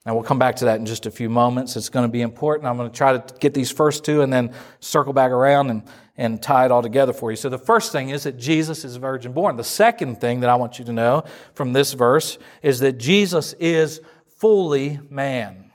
Now, 0.07 0.15
we'll 0.15 0.23
come 0.23 0.39
back 0.39 0.57
to 0.57 0.67
that 0.67 0.79
in 0.79 0.87
just 0.87 1.07
a 1.07 1.11
few 1.11 1.29
moments. 1.29 1.77
It's 1.77 1.89
going 1.89 2.07
to 2.07 2.13
be 2.13 2.23
important. 2.23 2.69
I'm 2.69 2.77
going 2.77 2.91
to 2.91 2.97
try 2.97 3.19
to 3.19 3.35
get 3.39 3.55
these 3.55 3.73
first 3.73 4.05
two 4.05 4.23
and 4.23 4.33
then 4.33 4.55
circle 4.79 5.13
back 5.13 5.33
around 5.33 5.71
and, 5.71 5.83
and 6.17 6.41
tie 6.41 6.65
it 6.65 6.71
all 6.71 6.81
together 6.81 7.13
for 7.13 7.33
you. 7.33 7.37
So, 7.37 7.49
the 7.49 7.59
first 7.59 7.91
thing 7.91 8.11
is 8.11 8.23
that 8.23 8.37
Jesus 8.37 8.85
is 8.85 8.97
virgin 8.97 9.33
born. 9.33 9.57
The 9.57 9.65
second 9.65 10.21
thing 10.21 10.41
that 10.41 10.49
I 10.49 10.55
want 10.55 10.79
you 10.79 10.85
to 10.85 10.93
know 10.93 11.25
from 11.55 11.73
this 11.73 11.93
verse 11.93 12.39
is 12.63 12.79
that 12.81 12.99
Jesus 12.99 13.53
is 13.55 14.01
fully 14.39 15.01
man 15.11 15.66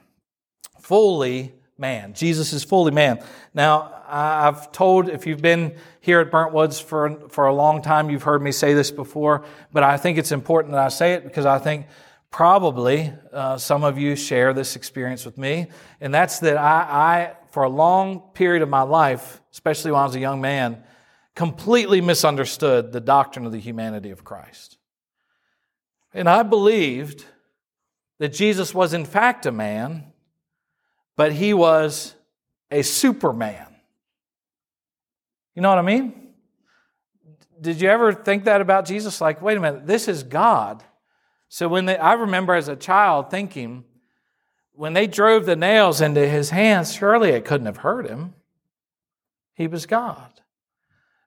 fully 0.82 1.54
man. 1.78 2.14
Jesus 2.14 2.54
is 2.54 2.64
fully 2.64 2.92
man. 2.92 3.24
Now, 3.54 4.02
I've 4.08 4.72
told, 4.72 5.10
if 5.10 5.26
you've 5.26 5.42
been 5.42 5.76
here 6.02 6.20
at 6.20 6.32
Burnt 6.32 6.54
Woods 6.54 6.80
for, 6.80 7.30
for 7.30 7.46
a 7.46 7.54
long 7.54 7.82
time, 7.82 8.10
you've 8.10 8.24
heard 8.24 8.42
me 8.42 8.52
say 8.52 8.74
this 8.74 8.92
before, 8.92 9.46
but 9.72 9.84
I 9.84 9.98
think 9.98 10.18
it's 10.18 10.32
important 10.32 10.74
that 10.74 10.82
I 10.82 10.90
say 10.90 11.14
it 11.14 11.24
because 11.24 11.46
I 11.46 11.60
think 11.60 11.88
probably 12.30 13.12
uh, 13.32 13.58
some 13.58 13.84
of 13.84 13.98
you 13.98 14.16
share 14.16 14.54
this 14.54 14.76
experience 14.76 15.26
with 15.26 15.38
me. 15.38 15.68
And 16.00 16.14
that's 16.14 16.40
that 16.40 16.58
I, 16.58 16.82
I, 16.82 17.34
for 17.52 17.64
a 17.64 17.70
long 17.70 18.20
period 18.34 18.62
of 18.62 18.70
my 18.70 18.82
life, 18.82 19.42
especially 19.52 19.92
when 19.92 20.02
I 20.02 20.06
was 20.06 20.16
a 20.16 20.20
young 20.20 20.42
man, 20.42 20.84
completely 21.36 22.02
misunderstood 22.02 22.92
the 22.92 23.02
doctrine 23.02 23.46
of 23.46 23.52
the 23.52 23.60
humanity 23.60 24.12
of 24.12 24.24
Christ. 24.24 24.78
And 26.14 26.30
I 26.30 26.44
believed 26.44 27.26
that 28.20 28.30
Jesus 28.30 28.74
was 28.74 28.94
in 28.94 29.06
fact 29.06 29.46
a 29.46 29.52
man 29.52 30.11
but 31.22 31.34
he 31.34 31.54
was 31.54 32.16
a 32.72 32.82
superman. 32.82 33.68
You 35.54 35.62
know 35.62 35.70
what 35.70 35.78
I 35.78 35.84
mean? 35.84 36.30
Did 37.62 37.80
you 37.80 37.90
ever 37.90 38.12
think 38.12 38.46
that 38.46 38.60
about 38.60 38.86
Jesus? 38.86 39.22
Like, 39.22 39.40
wait 39.40 39.56
a 39.56 39.60
minute, 39.60 39.86
this 39.86 40.08
is 40.08 40.24
God. 40.24 40.84
So 41.48 41.68
when 41.68 41.86
they, 41.86 41.96
I 41.96 42.14
remember 42.14 42.56
as 42.56 42.70
a 42.70 42.76
child 42.76 43.30
thinking, 43.30 43.84
when 44.72 44.94
they 44.94 45.06
drove 45.06 45.46
the 45.46 45.56
nails 45.56 46.02
into 46.02 46.28
his 46.28 46.50
hands, 46.50 46.92
surely 46.92 47.30
it 47.30 47.46
couldn't 47.46 47.68
have 47.68 47.78
hurt 47.78 48.08
him. 48.08 48.34
He 49.54 49.68
was 49.68 49.86
God. 49.86 50.42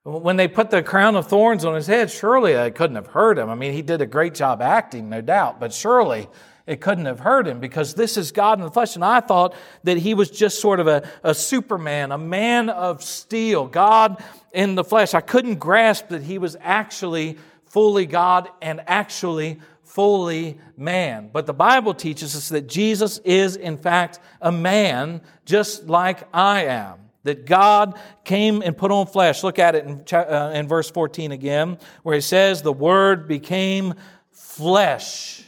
When 0.02 0.34
they 0.34 0.48
put 0.48 0.70
the 0.70 0.82
crown 0.82 1.14
of 1.14 1.28
thorns 1.28 1.64
on 1.64 1.76
his 1.76 1.86
head, 1.86 2.10
surely 2.10 2.54
it 2.54 2.74
couldn't 2.74 2.96
have 2.96 3.06
hurt 3.06 3.38
him. 3.38 3.48
I 3.48 3.54
mean, 3.54 3.72
he 3.72 3.82
did 3.82 4.02
a 4.02 4.06
great 4.06 4.34
job 4.34 4.60
acting, 4.60 5.08
no 5.08 5.20
doubt, 5.20 5.60
but 5.60 5.72
surely 5.72 6.26
it 6.66 6.80
couldn't 6.80 7.04
have 7.04 7.20
hurt 7.20 7.46
him 7.46 7.60
because 7.60 7.94
this 7.94 8.16
is 8.16 8.32
God 8.32 8.58
in 8.58 8.64
the 8.64 8.70
flesh. 8.70 8.94
And 8.94 9.04
I 9.04 9.20
thought 9.20 9.54
that 9.82 9.98
he 9.98 10.14
was 10.14 10.30
just 10.30 10.60
sort 10.60 10.80
of 10.80 10.86
a, 10.86 11.06
a 11.22 11.34
superman, 11.34 12.10
a 12.10 12.18
man 12.18 12.70
of 12.70 13.02
steel, 13.02 13.66
God 13.66 14.22
in 14.52 14.74
the 14.74 14.84
flesh. 14.84 15.12
I 15.12 15.20
couldn't 15.20 15.56
grasp 15.56 16.08
that 16.08 16.22
he 16.22 16.38
was 16.38 16.56
actually 16.60 17.36
fully 17.66 18.06
God 18.06 18.48
and 18.62 18.80
actually 18.86 19.60
fully 19.82 20.58
man. 20.76 21.28
But 21.30 21.44
the 21.44 21.52
Bible 21.52 21.92
teaches 21.92 22.34
us 22.34 22.48
that 22.48 22.66
Jesus 22.66 23.18
is, 23.18 23.56
in 23.56 23.76
fact, 23.76 24.18
a 24.40 24.50
man 24.50 25.20
just 25.44 25.86
like 25.86 26.26
I 26.32 26.64
am. 26.64 26.98
That 27.24 27.46
God 27.46 27.98
came 28.24 28.62
and 28.62 28.76
put 28.76 28.90
on 28.90 29.06
flesh. 29.06 29.42
Look 29.42 29.58
at 29.58 29.74
it 29.74 29.84
in, 29.86 30.04
uh, 30.12 30.52
in 30.54 30.68
verse 30.68 30.90
14 30.90 31.32
again, 31.32 31.78
where 32.02 32.14
he 32.14 32.20
says, 32.20 32.62
The 32.62 32.72
Word 32.72 33.28
became 33.28 33.94
flesh 34.30 35.44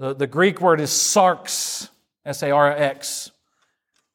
the, 0.00 0.14
the 0.14 0.26
Greek 0.26 0.62
word 0.62 0.80
is 0.80 0.90
sarx, 0.90 1.90
S 2.24 2.42
A 2.42 2.50
R 2.50 2.72
X. 2.72 3.30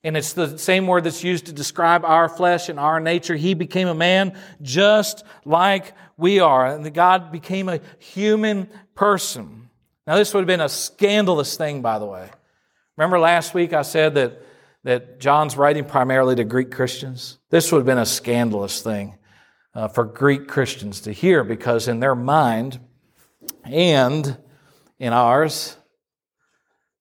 And 0.04 0.18
it's 0.18 0.34
the 0.34 0.58
same 0.58 0.88
word 0.88 1.04
that's 1.04 1.24
used 1.24 1.46
to 1.46 1.54
describe 1.54 2.04
our 2.04 2.28
flesh 2.28 2.70
and 2.70 2.80
our 2.80 3.00
nature. 3.00 3.36
He 3.36 3.54
became 3.54 3.88
a 3.88 3.96
man 3.96 4.38
just 4.62 5.24
like 5.46 5.94
we 6.18 6.40
are. 6.40 6.66
And 6.66 6.92
God 6.94 7.32
became 7.32 7.70
a 7.70 7.80
human 8.00 8.70
person. 8.96 9.70
Now, 10.08 10.16
this 10.16 10.34
would 10.34 10.42
have 10.42 10.48
been 10.48 10.62
a 10.62 10.70
scandalous 10.70 11.56
thing, 11.56 11.82
by 11.82 12.00
the 12.00 12.06
way. 12.06 12.30
Remember 12.98 13.20
last 13.20 13.54
week 13.54 13.74
I 13.74 13.82
said 13.84 14.16
that, 14.16 14.42
that 14.84 15.20
John's 15.20 15.56
writing 15.56 15.86
primarily 15.86 16.36
to 16.36 16.44
Greek 16.44 16.72
Christians? 16.72 17.38
This 17.50 17.72
would 17.72 17.80
have 17.80 17.86
been 17.86 17.98
a 17.98 18.06
scandalous 18.06 18.82
thing 18.82 19.18
uh, 19.76 19.88
for 19.88 20.04
Greek 20.04 20.48
Christians 20.48 21.02
to 21.02 21.12
hear 21.12 21.44
because, 21.44 21.88
in 21.88 22.00
their 22.00 22.16
mind 22.16 22.80
and 23.64 24.38
in 25.00 25.14
ours, 25.14 25.78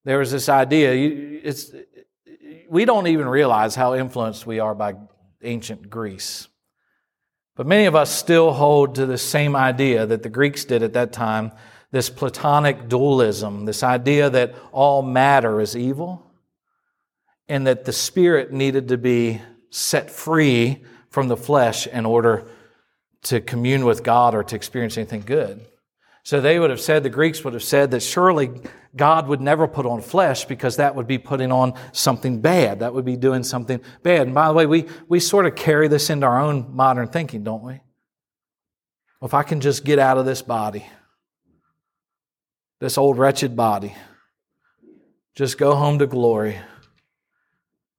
there 0.05 0.19
was 0.19 0.31
this 0.31 0.49
idea. 0.49 0.93
It's, 1.43 1.73
we 2.69 2.85
don't 2.85 3.07
even 3.07 3.29
realize 3.29 3.75
how 3.75 3.95
influenced 3.95 4.47
we 4.47 4.61
are 4.61 4.75
by 4.75 4.95
ancient 5.43 5.89
Greece. 5.89 6.49
But 7.57 7.67
many 7.67 7.87
of 7.87 7.95
us 7.95 8.11
still 8.11 8.53
hold 8.53 8.97
to 8.97 9.07
the 9.07 9.19
same 9.19 9.55
idea 9.55 10.07
that 10.07 10.23
the 10.23 10.29
Greeks 10.29 10.65
did 10.65 10.83
at 10.83 10.95
that 10.95 11.13
time 11.13 11.53
this 11.95 12.11
Platonic 12.11 12.89
dualism, 12.89 13.67
this 13.67 13.85
idea 13.85 14.29
that 14.29 14.53
all 14.73 15.01
matter 15.01 15.61
is 15.61 15.77
evil, 15.77 16.29
and 17.49 17.69
that 17.69 17.85
the 17.85 17.93
spirit 17.93 18.53
needed 18.53 18.89
to 18.89 18.99
be 18.99 19.41
set 19.71 20.11
free 20.11 20.83
from 21.11 21.29
the 21.29 21.37
flesh 21.37 21.87
in 21.87 22.05
order 22.05 22.49
to 23.23 23.41
commune 23.41 23.85
with 23.85 24.03
God 24.03 24.35
or 24.35 24.43
to 24.43 24.57
experience 24.57 24.99
anything 24.99 25.21
good. 25.21 25.65
So 26.25 26.41
they 26.41 26.59
would 26.59 26.71
have 26.71 26.81
said, 26.81 27.03
the 27.03 27.11
Greeks 27.11 27.45
would 27.45 27.53
have 27.53 27.63
said 27.63 27.91
that 27.91 28.01
surely 28.01 28.51
God 28.97 29.29
would 29.29 29.43
never 29.43 29.69
put 29.69 29.85
on 29.85 30.01
flesh 30.01 30.47
because 30.47 30.77
that 30.77 30.95
would 30.95 31.07
be 31.07 31.19
putting 31.19 31.53
on 31.53 31.75
something 31.93 32.41
bad. 32.41 32.81
That 32.81 32.95
would 32.95 33.05
be 33.05 33.17
doing 33.17 33.43
something 33.43 33.83
bad. 34.03 34.23
And 34.23 34.35
by 34.35 34.49
the 34.49 34.55
way, 34.55 34.65
we, 34.65 34.87
we 35.07 35.21
sort 35.21 35.45
of 35.45 35.55
carry 35.55 35.87
this 35.87 36.09
into 36.09 36.27
our 36.27 36.41
own 36.41 36.75
modern 36.75 37.09
thinking, 37.09 37.45
don't 37.45 37.63
we? 37.63 37.75
Well, 39.21 39.29
if 39.29 39.35
I 39.35 39.43
can 39.43 39.61
just 39.61 39.85
get 39.85 39.99
out 39.99 40.17
of 40.17 40.25
this 40.25 40.41
body, 40.41 40.87
this 42.81 42.97
old 42.97 43.19
wretched 43.19 43.55
body, 43.55 43.95
just 45.35 45.59
go 45.59 45.75
home 45.75 45.99
to 45.99 46.07
glory. 46.07 46.59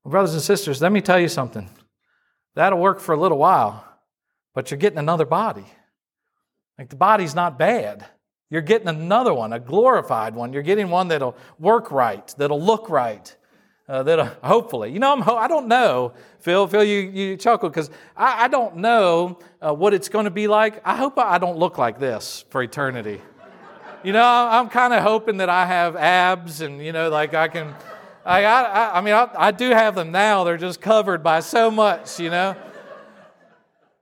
Well, 0.03 0.09
brothers 0.11 0.33
and 0.33 0.41
sisters, 0.41 0.81
let 0.81 0.91
me 0.91 1.01
tell 1.01 1.19
you 1.19 1.27
something. 1.27 1.69
That'll 2.55 2.79
work 2.79 3.01
for 3.01 3.13
a 3.13 3.19
little 3.19 3.37
while, 3.37 3.85
but 4.55 4.71
you're 4.71 4.79
getting 4.79 4.97
another 4.97 5.25
body. 5.25 5.65
Like 6.79 6.89
the 6.89 6.95
body's 6.95 7.35
not 7.35 7.59
bad. 7.59 8.05
You're 8.49 8.61
getting 8.61 8.87
another 8.87 9.33
one, 9.33 9.53
a 9.53 9.59
glorified 9.59 10.35
one. 10.35 10.53
You're 10.53 10.63
getting 10.63 10.89
one 10.89 11.07
that'll 11.07 11.35
work 11.59 11.91
right, 11.91 12.27
that'll 12.37 12.61
look 12.61 12.89
right, 12.89 13.35
uh, 13.89 14.03
that'll 14.03 14.25
hopefully. 14.43 14.91
You 14.91 14.99
know, 14.99 15.11
I'm, 15.11 15.23
I 15.27 15.47
don't 15.47 15.67
know, 15.67 16.13
Phil. 16.39 16.67
Phil, 16.67 16.83
you, 16.83 16.99
you 16.99 17.37
chuckle 17.37 17.69
because 17.69 17.89
I, 18.15 18.45
I, 18.45 18.47
don't 18.47 18.77
know 18.77 19.39
uh, 19.61 19.73
what 19.73 19.93
it's 19.93 20.09
going 20.09 20.25
to 20.25 20.31
be 20.31 20.47
like. 20.47 20.79
I 20.85 20.95
hope 20.95 21.17
I 21.17 21.39
don't 21.39 21.57
look 21.57 21.79
like 21.79 21.99
this 21.99 22.45
for 22.49 22.61
eternity. 22.61 23.19
you 24.03 24.13
know, 24.13 24.23
I'm 24.23 24.69
kind 24.69 24.93
of 24.93 25.01
hoping 25.01 25.37
that 25.37 25.49
I 25.49 25.65
have 25.65 25.95
abs 25.95 26.61
and, 26.61 26.79
you 26.83 26.91
know, 26.91 27.09
like 27.09 27.33
I 27.33 27.47
can. 27.47 27.73
I, 28.23 28.43
I, 28.43 28.97
I 28.97 29.01
mean, 29.01 29.13
I, 29.13 29.29
I 29.35 29.51
do 29.51 29.69
have 29.69 29.93
them 29.93 30.11
now. 30.11 30.43
They're 30.43 30.57
just 30.57 30.81
covered 30.81 31.21
by 31.21 31.41
so 31.41 31.69
much, 31.69 32.19
you 32.19 32.31
know 32.31 32.55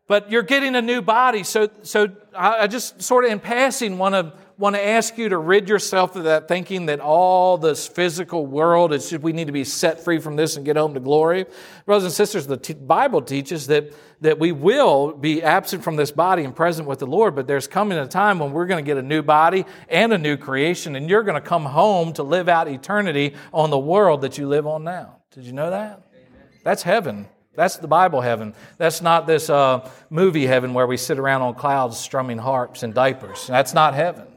but 0.08 0.30
you're 0.30 0.44
getting 0.44 0.76
a 0.76 0.82
new 0.82 1.02
body. 1.02 1.44
So, 1.44 1.70
so 1.84 2.10
I 2.36 2.68
just 2.68 3.02
sort 3.02 3.26
of 3.26 3.32
in 3.32 3.40
passing 3.40 3.98
want 3.98 4.16
to 4.16 4.34
want 4.58 4.76
to 4.76 4.86
ask 4.86 5.18
you 5.18 5.30
to 5.30 5.38
rid 5.38 5.68
yourself 5.68 6.16
of 6.16 6.26
that 6.26 6.48
thinking 6.48 6.86
that 6.86 7.00
all 7.00 7.58
this 7.58 7.88
physical 7.88 8.46
world 8.46 8.94
is 8.94 9.10
just, 9.10 9.24
we 9.24 9.34
need 9.34 9.48
to 9.48 9.52
be 9.52 9.64
set 9.64 10.00
free 10.00 10.20
from 10.20 10.36
this 10.36 10.56
and 10.56 10.64
get 10.64 10.78
home 10.78 10.94
to 10.94 11.00
glory. 11.00 11.46
Brothers 11.88 12.04
and 12.04 12.14
sisters, 12.14 12.46
the 12.46 12.58
t- 12.58 12.74
Bible 12.74 13.22
teaches 13.22 13.68
that 13.68 13.94
that 14.22 14.40
we 14.40 14.54
will 14.54 15.12
be 15.12 15.44
absent 15.44 15.84
from 15.84 15.98
this 15.98 16.12
body 16.12 16.46
and 16.46 16.56
present 16.56 16.88
with 16.88 17.00
the 17.00 17.08
Lord, 17.08 17.36
but 17.36 17.46
there's 17.46 17.68
coming 17.68 17.98
a 17.98 18.08
time 18.08 18.40
when 18.40 18.54
we're 18.54 18.68
going 18.68 18.84
to 18.84 18.88
get 18.88 18.98
a 18.98 19.06
new 19.06 19.22
body 19.22 19.66
and 19.90 20.14
a 20.14 20.18
new 20.18 20.38
creation, 20.38 20.96
and 20.96 21.10
you're 21.10 21.24
going 21.24 21.36
to 21.36 21.46
come 21.46 21.66
home 21.66 22.14
to 22.14 22.24
live 22.24 22.48
out 22.48 22.70
eternity 22.70 23.36
on 23.54 23.70
the 23.70 23.78
world 23.78 24.22
that 24.22 24.38
you 24.38 24.48
live 24.48 24.66
on 24.66 24.86
now. 24.86 25.18
Did 25.32 25.44
you 25.44 25.52
know 25.52 25.72
that? 25.72 26.04
Amen. 26.14 26.48
That's 26.64 26.84
heaven. 26.84 27.28
That's 27.56 27.78
the 27.78 27.88
Bible 27.88 28.22
heaven. 28.22 28.54
That's 28.78 29.02
not 29.02 29.28
this 29.28 29.50
uh, 29.50 29.90
movie 30.10 30.46
heaven 30.46 30.74
where 30.74 30.88
we 30.88 30.98
sit 30.98 31.20
around 31.20 31.44
on 31.44 31.54
clouds 31.54 31.98
strumming 31.98 32.38
harps 32.38 32.84
and 32.84 32.94
diapers. 32.94 33.46
That's 33.48 33.74
not 33.74 33.94
heaven. 33.94 34.28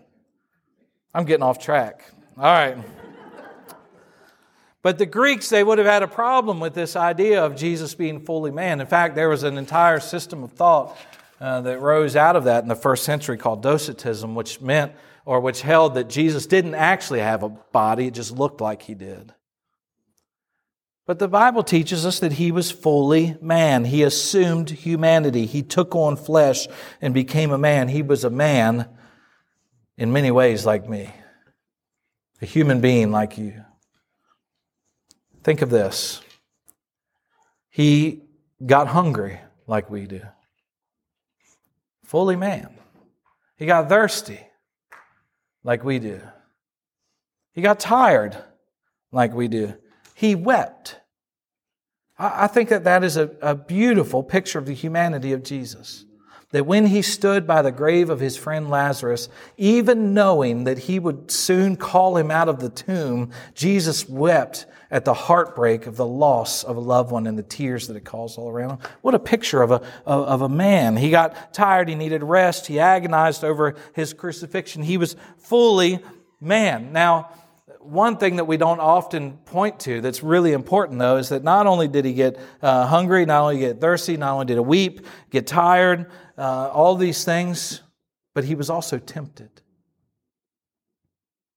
I'm 1.15 1.25
getting 1.25 1.43
off 1.43 1.59
track. 1.59 2.05
All 2.37 2.45
right. 2.45 2.77
But 4.83 4.99
the 4.99 5.07
Greeks, 5.07 5.49
they 5.49 5.65
would 5.65 5.79
have 5.79 5.87
had 5.87 6.03
a 6.03 6.09
problem 6.09 6.61
with 6.61 6.75
this 6.75 6.95
idea 6.95 7.45
of 7.45 7.57
Jesus 7.57 7.95
being 7.95 8.21
fully 8.21 8.51
man. 8.53 8.81
In 8.81 8.87
fact, 8.87 9.15
there 9.15 9.29
was 9.29 9.43
an 9.43 9.59
entire 9.59 9.99
system 9.99 10.45
of 10.45 10.53
thought 10.53 10.97
uh, 11.41 11.63
that 11.63 11.81
rose 11.81 12.15
out 12.15 12.37
of 12.37 12.45
that 12.45 12.63
in 12.63 12.69
the 12.69 12.77
first 12.77 13.03
century 13.03 13.37
called 13.37 13.63
Docetism, 13.63 14.35
which 14.35 14.61
meant 14.61 14.93
or 15.25 15.41
which 15.41 15.61
held 15.61 15.95
that 15.95 16.09
Jesus 16.09 16.47
didn't 16.47 16.77
actually 16.77 17.19
have 17.19 17.43
a 17.43 17.49
body, 17.49 18.07
it 18.07 18.15
just 18.15 18.31
looked 18.31 18.61
like 18.61 18.83
he 18.83 18.95
did. 18.95 19.35
But 21.07 21.21
the 21.21 21.29
Bible 21.29 21.63
teaches 21.63 22.05
us 22.05 22.19
that 22.19 22.33
he 22.33 22.51
was 22.51 22.73
fully 22.73 23.37
man. 23.41 23.85
He 23.85 24.03
assumed 24.03 24.71
humanity. 24.71 25.47
He 25.47 25.63
took 25.63 25.95
on 25.95 26.17
flesh 26.17 26.67
and 27.01 27.15
became 27.15 27.53
a 27.53 27.59
man. 27.59 27.87
He 27.89 28.03
was 28.03 28.25
a 28.25 28.31
man 28.31 28.89
in 29.97 30.13
many 30.13 30.33
ways 30.33 30.67
like 30.67 30.89
me, 30.89 31.11
a 32.43 32.47
human 32.47 32.81
being 32.81 33.13
like 33.13 33.39
you. 33.39 33.65
Think 35.45 35.63
of 35.63 35.71
this. 35.71 36.21
He 37.71 38.23
got 38.65 38.89
hungry 38.89 39.39
like 39.69 39.89
we 39.89 40.07
do, 40.07 40.23
fully 42.03 42.35
man. 42.35 42.77
He 43.57 43.65
got 43.65 43.89
thirsty 43.89 44.41
like 45.63 45.85
we 45.85 46.01
do. 46.01 46.21
He 47.53 47.63
got 47.63 47.79
tired 47.79 48.37
like 49.13 49.33
we 49.33 49.47
do 49.47 49.75
he 50.17 50.35
wept. 50.35 50.97
I 52.19 52.47
think 52.47 52.71
that 52.71 52.85
that 52.85 53.05
is 53.05 53.19
a, 53.19 53.31
a, 53.43 53.55
beautiful 53.55 54.23
picture 54.23 54.59
of 54.59 54.65
the 54.65 54.73
humanity 54.73 55.35
of 55.35 55.43
Jesus. 55.43 56.07
That 56.53 56.65
when 56.65 56.87
he 56.87 57.03
stood 57.03 57.47
by 57.47 57.61
the 57.61 57.71
grave 57.71 58.09
of 58.09 58.19
his 58.19 58.35
friend 58.35 58.71
Lazarus, 58.71 59.29
even 59.59 60.15
knowing 60.15 60.65
that 60.65 60.79
he 60.79 60.99
would 60.99 61.31
soon 61.31 61.77
call 61.77 62.17
him 62.17 62.31
out 62.31 62.49
of 62.49 62.61
the 62.61 62.71
tomb, 62.71 63.31
Jesus 63.53 64.09
wept 64.09 64.65
at 64.91 65.05
the 65.05 65.13
heartbreak 65.13 65.87
of 65.87 65.97
the 65.97 66.07
loss 66.07 66.65
of 66.65 66.79
a 66.79 66.81
loved 66.81 67.11
one 67.11 67.27
and 67.27 67.39
the 67.39 67.43
tears 67.43 67.89
that 67.89 67.97
it 67.97 68.07
caused 68.07 68.39
all 68.39 68.49
around 68.49 68.71
him. 68.71 68.79
What 69.03 69.15
a 69.15 69.19
picture 69.19 69.61
of 69.61 69.71
a, 69.71 69.83
of, 70.07 70.41
a 70.41 70.49
man. 70.49 70.97
He 70.97 71.11
got 71.11 71.53
tired, 71.53 71.91
he 71.91 71.95
needed 71.95 72.23
rest, 72.23 72.69
he 72.69 72.81
agonized 72.81 73.45
over 73.45 73.75
his 73.93 74.15
crucifixion. 74.15 74.83
He 74.83 74.97
was 74.97 75.15
fully 75.37 75.99
man. 76.41 76.95
Now, 76.95 77.29
one 77.89 78.17
thing 78.17 78.37
that 78.37 78.45
we 78.45 78.57
don't 78.57 78.81
often 78.81 79.39
point 79.39 79.81
to 79.81 80.01
that's 80.01 80.23
really 80.23 80.53
important, 80.53 80.99
though, 80.99 81.17
is 81.17 81.29
that 81.31 81.45
not 81.45 81.67
only 81.67 81.89
did 81.89 82.05
he 82.05 82.13
get 82.13 82.39
uh, 82.63 82.87
hungry, 82.87 83.25
not 83.25 83.43
only 83.43 83.59
get 83.59 83.81
thirsty, 83.81 84.17
not 84.17 84.33
only 84.35 84.47
did 84.47 84.55
he 84.55 84.61
weep, 84.61 85.07
get 85.31 85.47
tired, 85.47 86.11
uh, 86.37 86.69
all 86.69 86.97
these 86.97 87.25
things, 87.25 87.83
but 88.35 88.45
he 88.45 88.55
was 88.55 88.69
also 88.69 88.99
tempted. 88.99 89.51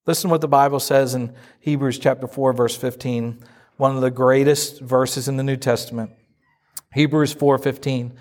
Listen 0.06 0.30
to 0.30 0.32
what 0.32 0.42
the 0.42 0.48
Bible 0.48 0.80
says 0.80 1.14
in 1.14 1.34
Hebrews 1.60 2.00
chapter 2.00 2.28
4, 2.28 2.54
verse 2.54 2.76
15, 2.76 3.44
one 3.78 3.96
of 3.96 4.02
the 4.02 4.12
greatest 4.12 4.82
verses 4.82 5.28
in 5.28 5.38
the 5.38 5.44
New 5.44 5.58
Testament. 5.58 6.12
Hebrews 6.94 7.34
4:15 7.36 8.14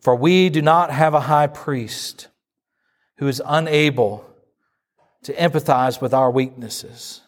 For 0.00 0.16
we 0.16 0.48
do 0.48 0.62
not 0.62 0.90
have 0.90 1.14
a 1.14 1.20
high 1.20 1.46
priest 1.46 2.28
who 3.18 3.28
is 3.28 3.42
unable 3.44 4.24
to 5.24 5.32
empathize 5.34 6.00
with 6.00 6.14
our 6.14 6.30
weaknesses 6.30 7.23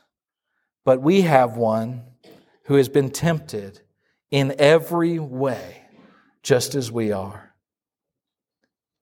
but 0.87 1.03
we 1.03 1.23
have 1.23 1.57
one 1.57 2.05
who 2.67 2.77
has 2.77 2.89
been 2.89 3.11
tempted 3.11 3.81
in 4.31 4.55
every 4.57 5.19
way, 5.19 5.83
just 6.45 6.77
as 6.77 6.93
we 6.93 7.11
are, 7.11 7.53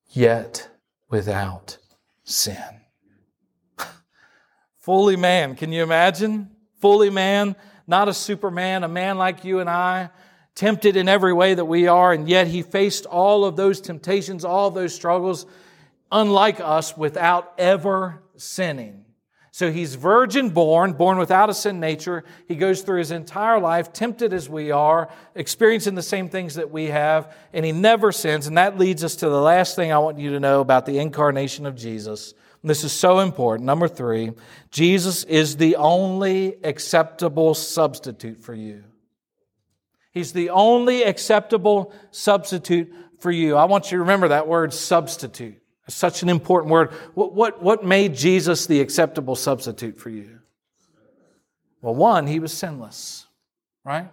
yet 0.08 0.66
without 1.10 1.76
sin. 2.22 2.80
Fully 4.78 5.16
man, 5.16 5.56
can 5.56 5.72
you 5.72 5.82
imagine? 5.82 6.50
Fully 6.80 7.10
man, 7.10 7.54
not 7.86 8.08
a 8.08 8.14
superman, 8.14 8.82
a 8.82 8.88
man 8.88 9.18
like 9.18 9.44
you 9.44 9.60
and 9.60 9.68
I, 9.68 10.08
tempted 10.54 10.96
in 10.96 11.06
every 11.06 11.34
way 11.34 11.52
that 11.52 11.66
we 11.66 11.86
are, 11.86 12.14
and 12.14 12.26
yet 12.26 12.46
he 12.46 12.62
faced 12.62 13.04
all 13.04 13.44
of 13.44 13.56
those 13.56 13.82
temptations, 13.82 14.42
all 14.42 14.70
those 14.70 14.94
struggles, 14.94 15.44
unlike 16.10 16.60
us, 16.60 16.96
without 16.96 17.52
ever 17.58 18.22
sinning. 18.38 19.04
So 19.54 19.70
he's 19.70 19.94
virgin 19.94 20.50
born, 20.50 20.94
born 20.94 21.16
without 21.16 21.48
a 21.48 21.54
sin 21.54 21.78
nature. 21.78 22.24
He 22.48 22.56
goes 22.56 22.82
through 22.82 22.98
his 22.98 23.12
entire 23.12 23.60
life, 23.60 23.92
tempted 23.92 24.32
as 24.32 24.48
we 24.48 24.72
are, 24.72 25.08
experiencing 25.36 25.94
the 25.94 26.02
same 26.02 26.28
things 26.28 26.56
that 26.56 26.72
we 26.72 26.86
have, 26.86 27.32
and 27.52 27.64
he 27.64 27.70
never 27.70 28.10
sins. 28.10 28.48
And 28.48 28.58
that 28.58 28.78
leads 28.78 29.04
us 29.04 29.14
to 29.14 29.28
the 29.28 29.40
last 29.40 29.76
thing 29.76 29.92
I 29.92 29.98
want 29.98 30.18
you 30.18 30.32
to 30.32 30.40
know 30.40 30.60
about 30.60 30.86
the 30.86 30.98
incarnation 30.98 31.66
of 31.66 31.76
Jesus. 31.76 32.34
And 32.62 32.68
this 32.68 32.82
is 32.82 32.90
so 32.90 33.20
important. 33.20 33.64
Number 33.64 33.86
three, 33.86 34.32
Jesus 34.72 35.22
is 35.22 35.56
the 35.56 35.76
only 35.76 36.56
acceptable 36.64 37.54
substitute 37.54 38.42
for 38.42 38.54
you. 38.54 38.82
He's 40.10 40.32
the 40.32 40.50
only 40.50 41.04
acceptable 41.04 41.92
substitute 42.10 42.92
for 43.20 43.30
you. 43.30 43.54
I 43.54 43.66
want 43.66 43.84
you 43.92 43.98
to 43.98 44.00
remember 44.00 44.26
that 44.26 44.48
word 44.48 44.74
substitute. 44.74 45.62
Such 45.88 46.22
an 46.22 46.28
important 46.30 46.70
word. 46.70 46.92
What, 47.14 47.34
what, 47.34 47.62
what 47.62 47.84
made 47.84 48.14
Jesus 48.14 48.66
the 48.66 48.80
acceptable 48.80 49.36
substitute 49.36 49.98
for 49.98 50.08
you? 50.08 50.40
Well, 51.82 51.94
one, 51.94 52.26
he 52.26 52.40
was 52.40 52.52
sinless, 52.52 53.26
right? 53.84 54.10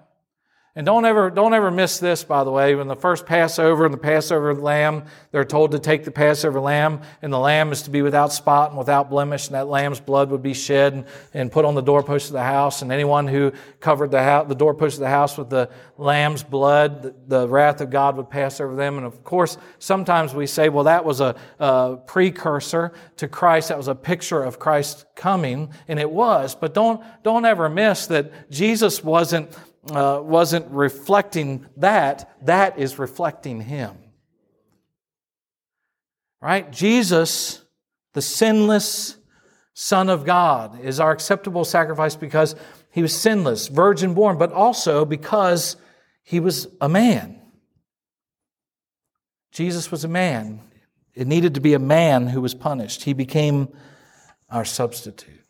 And 0.73 0.85
don't 0.85 1.03
ever, 1.03 1.29
don't 1.29 1.53
ever 1.53 1.69
miss 1.69 1.99
this, 1.99 2.23
by 2.23 2.45
the 2.45 2.49
way. 2.49 2.75
When 2.75 2.87
the 2.87 2.95
first 2.95 3.25
Passover 3.25 3.83
and 3.83 3.93
the 3.93 3.97
Passover 3.97 4.55
lamb, 4.55 5.03
they're 5.31 5.43
told 5.43 5.71
to 5.71 5.79
take 5.79 6.05
the 6.05 6.11
Passover 6.11 6.61
lamb, 6.61 7.01
and 7.21 7.33
the 7.33 7.39
lamb 7.39 7.73
is 7.73 7.81
to 7.81 7.89
be 7.89 8.01
without 8.01 8.31
spot 8.31 8.69
and 8.69 8.79
without 8.79 9.09
blemish, 9.09 9.47
and 9.47 9.55
that 9.55 9.67
lamb's 9.67 9.99
blood 9.99 10.29
would 10.31 10.41
be 10.41 10.53
shed 10.53 10.93
and, 10.93 11.05
and 11.33 11.51
put 11.51 11.65
on 11.65 11.75
the 11.75 11.81
doorpost 11.81 12.27
of 12.27 12.33
the 12.33 12.43
house. 12.43 12.81
And 12.81 12.89
anyone 12.89 13.27
who 13.27 13.51
covered 13.81 14.11
the, 14.11 14.23
house, 14.23 14.47
the 14.47 14.55
doorpost 14.55 14.95
of 14.95 15.01
the 15.01 15.09
house 15.09 15.37
with 15.37 15.49
the 15.49 15.69
lamb's 15.97 16.41
blood, 16.41 17.01
the, 17.01 17.15
the, 17.27 17.49
wrath 17.49 17.81
of 17.81 17.89
God 17.89 18.15
would 18.15 18.29
pass 18.29 18.61
over 18.61 18.73
them. 18.73 18.95
And 18.95 19.05
of 19.05 19.25
course, 19.25 19.57
sometimes 19.77 20.33
we 20.33 20.47
say, 20.47 20.69
well, 20.69 20.85
that 20.85 21.03
was 21.03 21.19
a, 21.19 21.35
a 21.59 21.97
precursor 22.07 22.93
to 23.17 23.27
Christ. 23.27 23.67
That 23.67 23.77
was 23.77 23.89
a 23.89 23.95
picture 23.95 24.41
of 24.41 24.57
Christ 24.57 25.05
coming, 25.15 25.73
and 25.89 25.99
it 25.99 26.09
was. 26.09 26.55
But 26.55 26.73
don't, 26.73 27.03
don't 27.23 27.43
ever 27.43 27.67
miss 27.67 28.07
that 28.07 28.49
Jesus 28.49 29.03
wasn't 29.03 29.53
uh, 29.89 30.21
wasn't 30.23 30.69
reflecting 30.69 31.65
that, 31.77 32.35
that 32.43 32.77
is 32.77 32.99
reflecting 32.99 33.61
Him. 33.61 33.97
Right? 36.41 36.71
Jesus, 36.71 37.63
the 38.13 38.21
sinless 38.21 39.17
Son 39.73 40.09
of 40.09 40.25
God, 40.25 40.79
is 40.81 40.99
our 40.99 41.11
acceptable 41.11 41.65
sacrifice 41.65 42.15
because 42.15 42.55
He 42.91 43.01
was 43.01 43.15
sinless, 43.15 43.67
virgin 43.67 44.13
born, 44.13 44.37
but 44.37 44.51
also 44.51 45.05
because 45.05 45.77
He 46.23 46.39
was 46.39 46.67
a 46.79 46.89
man. 46.89 47.41
Jesus 49.51 49.91
was 49.91 50.03
a 50.03 50.07
man. 50.07 50.61
It 51.13 51.27
needed 51.27 51.55
to 51.55 51.61
be 51.61 51.73
a 51.73 51.79
man 51.79 52.27
who 52.27 52.39
was 52.39 52.53
punished. 52.53 53.03
He 53.03 53.13
became 53.13 53.67
our 54.49 54.63
substitute. 54.63 55.41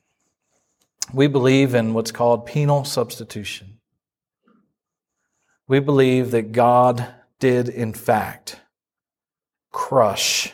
We 1.14 1.28
believe 1.28 1.76
in 1.76 1.94
what's 1.94 2.12
called 2.12 2.46
penal 2.46 2.84
substitution 2.86 3.81
we 5.72 5.80
believe 5.80 6.32
that 6.32 6.52
God 6.52 7.08
did, 7.40 7.70
in 7.70 7.94
fact, 7.94 8.60
crush 9.72 10.52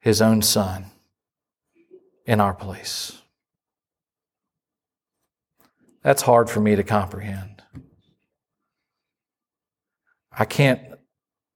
his 0.00 0.20
own 0.20 0.42
son 0.42 0.86
in 2.26 2.40
our 2.40 2.52
place. 2.52 3.22
That's 6.02 6.22
hard 6.22 6.50
for 6.50 6.58
me 6.58 6.74
to 6.74 6.82
comprehend. 6.82 7.62
I 10.36 10.44
can't 10.44 10.80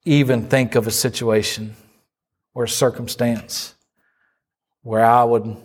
even 0.05 0.47
think 0.47 0.77
of 0.77 0.87
a 0.87 0.93
situation 0.93 1.75
or 2.55 2.63
a 2.63 2.69
circumstance 2.69 3.75
where 4.83 5.05
I 5.05 5.25
would 5.25 5.57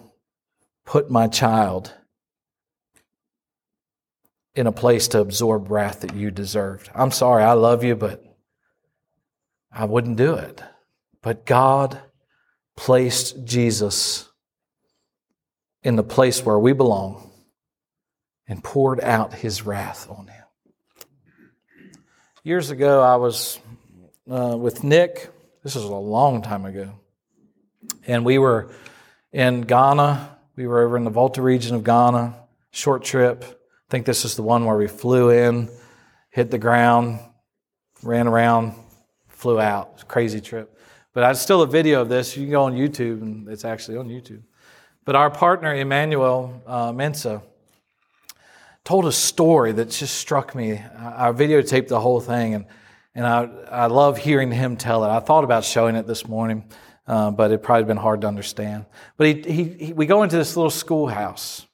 put 0.87 1.11
my 1.11 1.27
child 1.27 1.93
in 4.55 4.67
a 4.67 4.71
place 4.71 5.07
to 5.09 5.19
absorb 5.19 5.71
wrath 5.71 6.01
that 6.01 6.15
you 6.15 6.29
deserved. 6.29 6.89
I'm 6.93 7.11
sorry, 7.11 7.43
I 7.43 7.53
love 7.53 7.83
you, 7.83 7.95
but 7.95 8.23
I 9.71 9.85
wouldn't 9.85 10.17
do 10.17 10.35
it. 10.35 10.61
But 11.21 11.45
God 11.45 12.01
placed 12.75 13.45
Jesus 13.45 14.27
in 15.83 15.95
the 15.95 16.03
place 16.03 16.45
where 16.45 16.59
we 16.59 16.73
belong 16.73 17.31
and 18.47 18.63
poured 18.63 18.99
out 18.99 19.33
his 19.33 19.65
wrath 19.65 20.09
on 20.09 20.27
him. 20.27 20.43
Years 22.43 22.71
ago, 22.71 23.01
I 23.01 23.15
was 23.15 23.59
uh, 24.29 24.57
with 24.57 24.83
Nick. 24.83 25.29
This 25.63 25.75
is 25.75 25.83
a 25.83 25.95
long 25.95 26.41
time 26.41 26.65
ago. 26.65 26.91
And 28.05 28.25
we 28.25 28.39
were 28.39 28.71
in 29.31 29.61
Ghana. 29.61 30.37
We 30.55 30.67
were 30.67 30.81
over 30.81 30.97
in 30.97 31.03
the 31.03 31.11
Volta 31.11 31.41
region 31.41 31.75
of 31.75 31.83
Ghana, 31.83 32.35
short 32.71 33.03
trip 33.03 33.60
think 33.91 34.05
this 34.05 34.23
is 34.23 34.37
the 34.37 34.41
one 34.41 34.63
where 34.63 34.77
we 34.77 34.87
flew 34.87 35.31
in, 35.31 35.69
hit 36.29 36.49
the 36.49 36.57
ground, 36.57 37.19
ran 38.01 38.25
around, 38.25 38.73
flew 39.27 39.59
out. 39.59 39.87
It 39.89 39.93
was 39.95 40.01
a 40.03 40.05
crazy 40.05 40.39
trip. 40.39 40.79
But 41.13 41.25
I 41.25 41.33
still 41.33 41.61
a 41.61 41.67
video 41.67 42.01
of 42.01 42.07
this. 42.07 42.37
You 42.37 42.43
can 42.43 42.51
go 42.51 42.63
on 42.63 42.73
YouTube, 42.73 43.21
and 43.21 43.49
it's 43.49 43.65
actually 43.65 43.97
on 43.97 44.07
YouTube. 44.07 44.43
But 45.03 45.17
our 45.17 45.29
partner, 45.29 45.75
Emmanuel 45.75 46.61
uh, 46.65 46.93
Mensah, 46.93 47.43
told 48.85 49.05
a 49.07 49.11
story 49.11 49.73
that 49.73 49.89
just 49.89 50.15
struck 50.15 50.55
me. 50.55 50.81
I 50.97 51.33
videotaped 51.33 51.89
the 51.89 51.99
whole 51.99 52.21
thing, 52.21 52.53
and, 52.53 52.65
and 53.13 53.27
I, 53.27 53.49
I 53.69 53.85
love 53.87 54.17
hearing 54.17 54.53
him 54.53 54.77
tell 54.77 55.03
it. 55.03 55.09
I 55.09 55.19
thought 55.19 55.43
about 55.43 55.65
showing 55.65 55.97
it 55.97 56.07
this 56.07 56.25
morning, 56.25 56.63
uh, 57.07 57.31
but 57.31 57.51
it 57.51 57.61
probably 57.61 57.83
been 57.83 57.97
hard 57.97 58.21
to 58.21 58.27
understand. 58.27 58.85
But 59.17 59.27
he, 59.27 59.41
he, 59.41 59.63
he, 59.85 59.93
we 59.93 60.05
go 60.05 60.23
into 60.23 60.37
this 60.37 60.55
little 60.55 60.71
schoolhouse, 60.71 61.67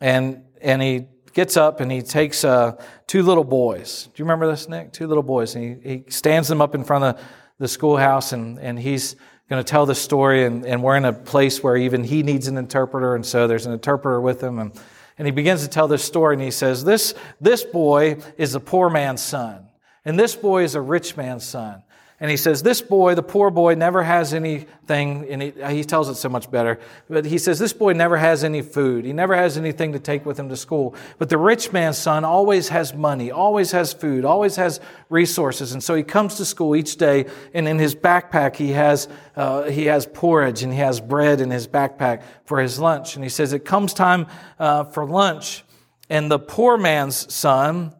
and, 0.00 0.44
and 0.62 0.80
he 0.80 1.08
gets 1.32 1.56
up 1.56 1.80
and 1.80 1.90
he 1.90 2.02
takes 2.02 2.44
uh, 2.44 2.82
two 3.06 3.22
little 3.22 3.44
boys. 3.44 4.04
Do 4.04 4.12
you 4.16 4.24
remember 4.24 4.46
this, 4.46 4.68
Nick? 4.68 4.92
Two 4.92 5.06
little 5.06 5.22
boys. 5.22 5.54
And 5.54 5.82
he, 5.82 5.88
he 5.90 6.10
stands 6.10 6.48
them 6.48 6.60
up 6.60 6.74
in 6.74 6.84
front 6.84 7.04
of 7.04 7.20
the 7.58 7.68
schoolhouse 7.68 8.32
and, 8.32 8.58
and 8.58 8.78
he's 8.78 9.16
going 9.48 9.62
to 9.62 9.68
tell 9.68 9.86
the 9.86 9.94
story. 9.94 10.44
And, 10.44 10.64
and 10.66 10.82
we're 10.82 10.96
in 10.96 11.04
a 11.04 11.12
place 11.12 11.62
where 11.62 11.76
even 11.76 12.04
he 12.04 12.22
needs 12.22 12.48
an 12.48 12.56
interpreter. 12.56 13.14
And 13.14 13.24
so 13.24 13.46
there's 13.46 13.66
an 13.66 13.72
interpreter 13.72 14.20
with 14.20 14.42
him. 14.42 14.58
And, 14.58 14.72
and 15.18 15.26
he 15.26 15.32
begins 15.32 15.62
to 15.62 15.68
tell 15.68 15.88
this 15.88 16.04
story 16.04 16.34
and 16.34 16.42
he 16.42 16.50
says, 16.50 16.84
this, 16.84 17.14
this 17.40 17.64
boy 17.64 18.18
is 18.36 18.54
a 18.54 18.60
poor 18.60 18.88
man's 18.90 19.22
son. 19.22 19.66
And 20.04 20.18
this 20.18 20.36
boy 20.36 20.62
is 20.62 20.74
a 20.74 20.80
rich 20.80 21.16
man's 21.16 21.44
son. 21.44 21.82
And 22.20 22.32
he 22.32 22.36
says, 22.36 22.64
This 22.64 22.82
boy, 22.82 23.14
the 23.14 23.22
poor 23.22 23.50
boy, 23.50 23.74
never 23.74 24.02
has 24.02 24.34
anything, 24.34 25.28
and 25.30 25.40
he, 25.40 25.52
he, 25.68 25.84
tells 25.84 26.08
it 26.08 26.16
so 26.16 26.28
much 26.28 26.50
better. 26.50 26.80
But 27.08 27.24
he 27.24 27.38
says, 27.38 27.60
This 27.60 27.72
boy 27.72 27.92
never 27.92 28.16
has 28.16 28.42
any 28.42 28.60
food. 28.60 29.04
He 29.04 29.12
never 29.12 29.36
has 29.36 29.56
anything 29.56 29.92
to 29.92 30.00
take 30.00 30.26
with 30.26 30.38
him 30.38 30.48
to 30.48 30.56
school. 30.56 30.96
But 31.18 31.28
the 31.28 31.38
rich 31.38 31.72
man's 31.72 31.96
son 31.96 32.24
always 32.24 32.70
has 32.70 32.92
money, 32.92 33.30
always 33.30 33.70
has 33.70 33.92
food, 33.92 34.24
always 34.24 34.56
has 34.56 34.80
resources. 35.08 35.72
And 35.72 35.82
so 35.82 35.94
he 35.94 36.02
comes 36.02 36.34
to 36.36 36.44
school 36.44 36.74
each 36.74 36.96
day, 36.96 37.26
and 37.54 37.68
in 37.68 37.78
his 37.78 37.94
backpack, 37.94 38.56
he 38.56 38.72
has, 38.72 39.06
uh, 39.36 39.64
he 39.64 39.84
has 39.84 40.04
porridge 40.06 40.64
and 40.64 40.72
he 40.72 40.80
has 40.80 41.00
bread 41.00 41.40
in 41.40 41.50
his 41.50 41.68
backpack 41.68 42.24
for 42.44 42.60
his 42.60 42.80
lunch. 42.80 43.14
And 43.14 43.22
he 43.22 43.30
says, 43.30 43.52
It 43.52 43.64
comes 43.64 43.94
time 43.94 44.26
uh, 44.58 44.82
for 44.84 45.06
lunch, 45.06 45.64
and 46.10 46.28
the 46.28 46.40
poor 46.40 46.76
man's 46.76 47.32
son 47.32 47.94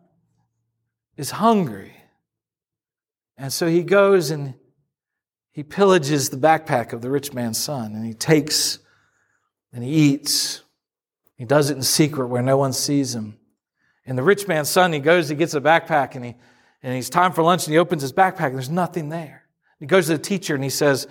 is 1.16 1.30
hungry. 1.30 1.97
And 3.38 3.52
so 3.52 3.68
he 3.68 3.82
goes 3.82 4.30
and 4.30 4.54
he 5.52 5.62
pillages 5.62 6.30
the 6.30 6.36
backpack 6.36 6.92
of 6.92 7.00
the 7.00 7.10
rich 7.10 7.32
man's 7.32 7.58
son 7.58 7.94
and 7.94 8.04
he 8.04 8.12
takes 8.12 8.80
and 9.72 9.82
he 9.84 9.90
eats. 9.90 10.62
He 11.36 11.44
does 11.44 11.70
it 11.70 11.76
in 11.76 11.82
secret 11.82 12.26
where 12.26 12.42
no 12.42 12.56
one 12.56 12.72
sees 12.72 13.14
him. 13.14 13.38
And 14.04 14.18
the 14.18 14.22
rich 14.22 14.48
man's 14.48 14.68
son, 14.68 14.92
he 14.92 14.98
goes, 14.98 15.28
he 15.28 15.36
gets 15.36 15.54
a 15.54 15.60
backpack 15.60 16.16
and 16.16 16.24
he 16.24 16.36
and 16.82 16.94
he's 16.94 17.10
time 17.10 17.32
for 17.32 17.42
lunch 17.42 17.66
and 17.66 17.72
he 17.72 17.78
opens 17.78 18.02
his 18.02 18.12
backpack 18.12 18.46
and 18.46 18.54
there's 18.54 18.70
nothing 18.70 19.08
there. 19.08 19.44
He 19.80 19.86
goes 19.86 20.06
to 20.06 20.12
the 20.12 20.22
teacher 20.22 20.54
and 20.54 20.62
he 20.62 20.70
says, 20.70 21.06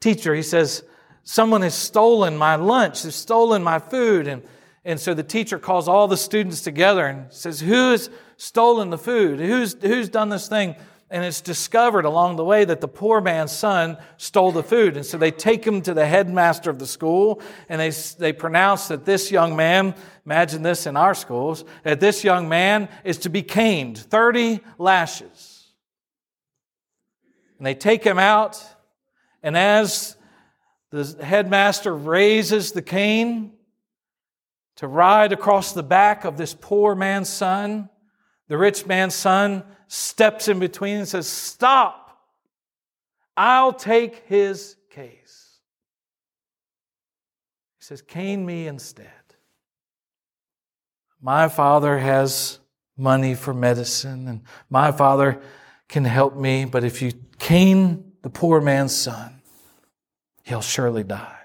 Teacher, 0.00 0.34
he 0.34 0.42
says, 0.42 0.84
someone 1.22 1.62
has 1.62 1.74
stolen 1.74 2.36
my 2.36 2.56
lunch, 2.56 3.02
they've 3.02 3.14
stolen 3.14 3.62
my 3.62 3.78
food. 3.78 4.26
And, 4.26 4.42
and 4.84 5.00
so 5.00 5.14
the 5.14 5.22
teacher 5.22 5.58
calls 5.58 5.88
all 5.88 6.06
the 6.06 6.16
students 6.16 6.60
together 6.60 7.06
and 7.06 7.32
says, 7.32 7.60
Who 7.60 7.92
has 7.92 8.10
stolen 8.36 8.90
the 8.90 8.98
food? 8.98 9.40
Who's, 9.40 9.74
who's 9.80 10.08
done 10.08 10.28
this 10.28 10.48
thing? 10.48 10.76
And 11.08 11.24
it's 11.24 11.40
discovered 11.40 12.04
along 12.04 12.36
the 12.36 12.44
way 12.44 12.64
that 12.64 12.80
the 12.80 12.88
poor 12.88 13.20
man's 13.20 13.52
son 13.52 13.96
stole 14.16 14.50
the 14.50 14.62
food. 14.62 14.96
And 14.96 15.06
so 15.06 15.16
they 15.16 15.30
take 15.30 15.64
him 15.64 15.80
to 15.82 15.94
the 15.94 16.06
headmaster 16.06 16.68
of 16.68 16.80
the 16.80 16.86
school 16.86 17.40
and 17.68 17.80
they, 17.80 17.90
they 18.18 18.32
pronounce 18.32 18.88
that 18.88 19.04
this 19.04 19.30
young 19.30 19.54
man, 19.54 19.94
imagine 20.24 20.62
this 20.62 20.86
in 20.86 20.96
our 20.96 21.14
schools, 21.14 21.64
that 21.84 22.00
this 22.00 22.24
young 22.24 22.48
man 22.48 22.88
is 23.04 23.18
to 23.18 23.28
be 23.28 23.42
caned 23.42 23.98
30 23.98 24.60
lashes. 24.78 25.68
And 27.58 27.66
they 27.66 27.74
take 27.74 28.04
him 28.04 28.18
out, 28.18 28.62
and 29.42 29.56
as 29.56 30.16
the 30.90 31.24
headmaster 31.24 31.96
raises 31.96 32.72
the 32.72 32.82
cane 32.82 33.52
to 34.76 34.86
ride 34.86 35.32
across 35.32 35.72
the 35.72 35.82
back 35.82 36.24
of 36.24 36.36
this 36.36 36.52
poor 36.52 36.94
man's 36.94 37.30
son, 37.30 37.88
the 38.48 38.58
rich 38.58 38.84
man's 38.84 39.14
son 39.14 39.64
steps 39.88 40.48
in 40.48 40.58
between 40.58 40.98
and 40.98 41.08
says, 41.08 41.28
Stop! 41.28 42.18
I'll 43.36 43.72
take 43.72 44.24
his 44.26 44.76
case. 44.90 45.58
He 47.78 47.84
says, 47.84 48.02
Cane 48.02 48.44
me 48.46 48.66
instead. 48.66 49.10
My 51.20 51.48
father 51.48 51.98
has 51.98 52.58
money 52.96 53.34
for 53.34 53.52
medicine, 53.52 54.28
and 54.28 54.42
my 54.70 54.92
father 54.92 55.40
can 55.88 56.04
help 56.04 56.36
me, 56.36 56.64
but 56.64 56.84
if 56.84 57.02
you 57.02 57.12
cane 57.38 58.12
the 58.22 58.30
poor 58.30 58.60
man's 58.60 58.94
son, 58.94 59.42
he'll 60.42 60.62
surely 60.62 61.04
die. 61.04 61.36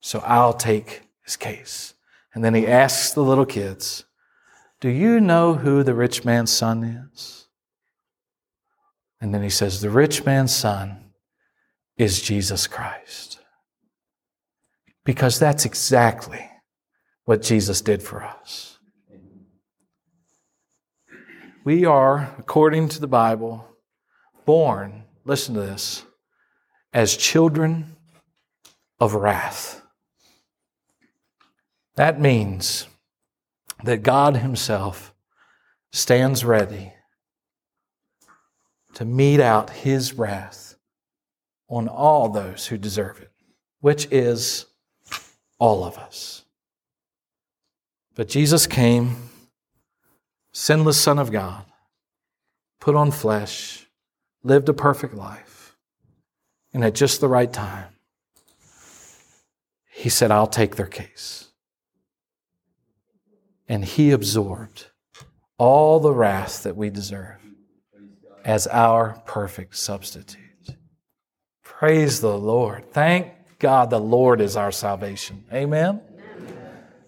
So 0.00 0.20
I'll 0.20 0.52
take 0.52 1.02
his 1.22 1.36
case. 1.36 1.94
And 2.34 2.44
then 2.44 2.54
he 2.54 2.66
asks 2.66 3.12
the 3.12 3.22
little 3.22 3.46
kids, 3.46 4.04
do 4.80 4.88
you 4.88 5.20
know 5.20 5.54
who 5.54 5.82
the 5.82 5.94
rich 5.94 6.24
man's 6.24 6.52
son 6.52 7.08
is? 7.12 7.46
And 9.20 9.32
then 9.32 9.42
he 9.42 9.50
says, 9.50 9.80
The 9.80 9.90
rich 9.90 10.24
man's 10.24 10.54
son 10.54 11.12
is 11.96 12.20
Jesus 12.20 12.66
Christ. 12.66 13.38
Because 15.04 15.38
that's 15.38 15.64
exactly 15.64 16.50
what 17.24 17.42
Jesus 17.42 17.80
did 17.80 18.02
for 18.02 18.22
us. 18.22 18.78
We 21.64 21.86
are, 21.86 22.34
according 22.38 22.90
to 22.90 23.00
the 23.00 23.06
Bible, 23.06 23.66
born, 24.44 25.04
listen 25.24 25.54
to 25.54 25.60
this, 25.60 26.04
as 26.92 27.16
children 27.16 27.96
of 29.00 29.14
wrath. 29.14 29.80
That 31.96 32.20
means 32.20 32.86
that 33.84 34.02
God 34.02 34.36
Himself 34.38 35.14
stands 35.92 36.44
ready 36.44 36.92
to 38.94 39.04
mete 39.04 39.40
out 39.40 39.70
His 39.70 40.14
wrath 40.14 40.76
on 41.68 41.88
all 41.88 42.28
those 42.28 42.66
who 42.66 42.78
deserve 42.78 43.20
it, 43.20 43.30
which 43.80 44.06
is 44.10 44.66
all 45.58 45.84
of 45.84 45.98
us. 45.98 46.44
But 48.14 48.28
Jesus 48.28 48.66
came, 48.66 49.16
sinless 50.52 51.00
Son 51.00 51.18
of 51.18 51.32
God, 51.32 51.64
put 52.80 52.94
on 52.94 53.10
flesh, 53.10 53.86
lived 54.42 54.68
a 54.68 54.74
perfect 54.74 55.14
life, 55.14 55.76
and 56.72 56.84
at 56.84 56.94
just 56.94 57.20
the 57.20 57.28
right 57.28 57.52
time, 57.52 57.96
He 59.90 60.08
said, 60.08 60.30
I'll 60.30 60.46
take 60.46 60.76
their 60.76 60.86
case. 60.86 61.48
And 63.68 63.84
He 63.84 64.10
absorbed 64.10 64.86
all 65.58 66.00
the 66.00 66.12
wrath 66.12 66.62
that 66.64 66.76
we 66.76 66.90
deserve 66.90 67.40
as 68.44 68.66
our 68.66 69.22
perfect 69.26 69.76
substitute. 69.76 70.40
Praise 71.62 72.20
the 72.20 72.36
Lord. 72.36 72.92
Thank 72.92 73.28
God 73.58 73.90
the 73.90 74.00
Lord 74.00 74.40
is 74.40 74.56
our 74.56 74.72
salvation. 74.72 75.44
Amen? 75.52 76.00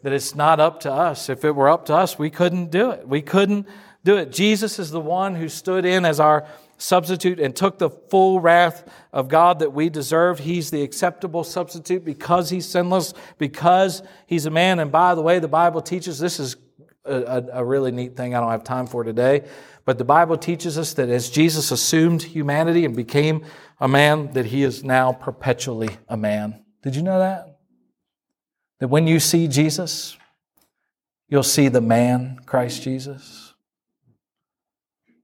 That 0.03 0.12
it's 0.12 0.35
not 0.35 0.61
up 0.61 0.81
to 0.81 0.92
us. 0.92 1.29
If 1.29 1.45
it 1.45 1.53
were 1.53 1.69
up 1.69 1.87
to 1.87 1.95
us, 1.95 2.19
we 2.19 2.31
couldn't 2.31 2.71
do 2.71 2.90
it. 2.90 3.07
We 3.07 3.23
couldn't 3.23 3.66
do 4.05 4.16
it. 4.16 4.33
Jesus 4.33 4.79
is 4.79 4.90
the 4.90 5.01
one 5.01 5.35
who 5.35 5.49
stood 5.49 5.85
in 5.85 6.05
as 6.05 6.21
our 6.21 6.47
substitute 6.79 7.41
and 7.41 7.55
took 7.55 7.79
the 7.79 7.91
full 7.91 8.41
wrath 8.41 8.89
of 9.12 9.29
God 9.29 9.61
that 9.61 9.73
we 9.73 9.89
deserved. 9.89 10.41
He's 10.41 10.71
the 10.71 10.83
acceptable 10.83 11.45
substitute 11.45 12.05
because 12.05 12.51
he's 12.51 12.69
sinless, 12.69 13.15
because 13.39 14.03
he's 14.27 14.47
a 14.47 14.51
man. 14.51 14.79
And 14.79 14.93
by 14.93 15.15
the 15.15 15.23
way, 15.23 15.39
the 15.39 15.49
Bible 15.49 15.81
teaches 15.81 16.19
this 16.19 16.39
is 16.39 16.57
a, 17.05 17.45
a, 17.53 17.65
really 17.65 17.93
neat 17.93 18.17
thing 18.17 18.35
I 18.35 18.41
don't 18.41 18.51
have 18.51 18.65
time 18.65 18.87
for 18.87 19.05
today. 19.05 19.45
But 19.85 19.99
the 19.99 20.05
Bible 20.05 20.37
teaches 20.37 20.77
us 20.77 20.95
that 20.95 21.09
as 21.09 21.31
Jesus 21.31 21.71
assumed 21.71 22.23
humanity 22.23 22.85
and 22.85 22.97
became 22.97 23.45
a 23.81 23.87
man, 23.87 24.33
that 24.33 24.47
he 24.47 24.65
is 24.65 24.83
now 24.83 25.12
perpetually 25.12 25.91
a 26.09 26.17
man. 26.17 26.65
Did 26.83 26.97
you 26.97 27.03
know 27.03 27.19
that? 27.21 27.59
That 28.81 28.89
when 28.89 29.07
you 29.07 29.21
see 29.21 29.47
Jesus, 29.49 30.17
you'll 31.29 31.43
see 31.43 31.69
the 31.69 31.81
man, 31.81 32.41
Christ 32.45 32.83
Jesus. 32.83 33.45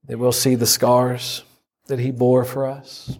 That 0.05 0.17
we'll 0.17 0.31
see 0.31 0.55
the 0.55 0.65
scars 0.65 1.43
that 1.87 1.99
he 1.99 2.11
bore 2.11 2.43
for 2.43 2.65
us. 2.65 3.17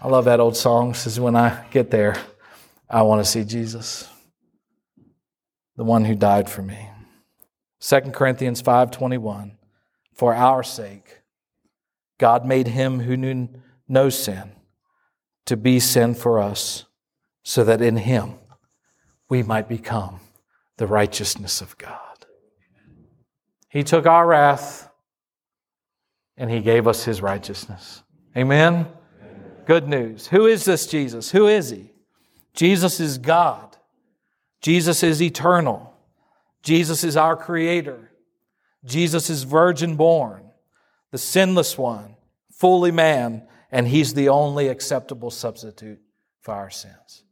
I 0.00 0.08
love 0.08 0.26
that 0.26 0.40
old 0.40 0.56
song. 0.56 0.94
Says, 0.94 1.18
when 1.18 1.36
I 1.36 1.66
get 1.70 1.90
there, 1.90 2.16
I 2.88 3.02
want 3.02 3.24
to 3.24 3.30
see 3.30 3.44
Jesus, 3.44 4.08
the 5.76 5.84
one 5.84 6.04
who 6.04 6.14
died 6.14 6.48
for 6.48 6.62
me. 6.62 6.90
2 7.80 8.12
Corinthians 8.12 8.62
5:21 8.62 9.52
For 10.14 10.34
our 10.34 10.62
sake 10.62 11.22
God 12.18 12.46
made 12.46 12.68
him 12.68 13.00
who 13.00 13.16
knew 13.16 13.48
no 13.88 14.08
sin 14.08 14.52
to 15.44 15.56
be 15.56 15.78
sin 15.78 16.14
for 16.14 16.38
us 16.38 16.84
so 17.42 17.62
that 17.64 17.82
in 17.82 17.98
him 17.98 18.34
we 19.28 19.42
might 19.42 19.68
become 19.68 20.20
the 20.78 20.86
righteousness 20.86 21.60
of 21.60 21.76
God. 21.78 22.15
He 23.76 23.84
took 23.84 24.06
our 24.06 24.26
wrath 24.26 24.88
and 26.38 26.50
he 26.50 26.60
gave 26.60 26.88
us 26.88 27.04
his 27.04 27.20
righteousness. 27.20 28.02
Amen. 28.34 28.72
Amen. 29.20 29.42
Good 29.66 29.86
news. 29.86 30.28
Who 30.28 30.46
is 30.46 30.64
this 30.64 30.86
Jesus? 30.86 31.30
Who 31.30 31.46
is 31.46 31.68
he? 31.68 31.92
Jesus 32.54 33.00
is 33.00 33.18
God. 33.18 33.76
Jesus 34.62 35.02
is 35.02 35.20
eternal. 35.20 35.92
Jesus 36.62 37.04
is 37.04 37.18
our 37.18 37.36
creator. 37.36 38.12
Jesus 38.82 39.28
is 39.28 39.42
virgin 39.42 39.96
born, 39.96 40.52
the 41.10 41.18
sinless 41.18 41.76
one, 41.76 42.16
fully 42.50 42.90
man, 42.90 43.46
and 43.70 43.88
he's 43.88 44.14
the 44.14 44.30
only 44.30 44.68
acceptable 44.68 45.30
substitute 45.30 46.00
for 46.40 46.54
our 46.54 46.70
sins. 46.70 47.24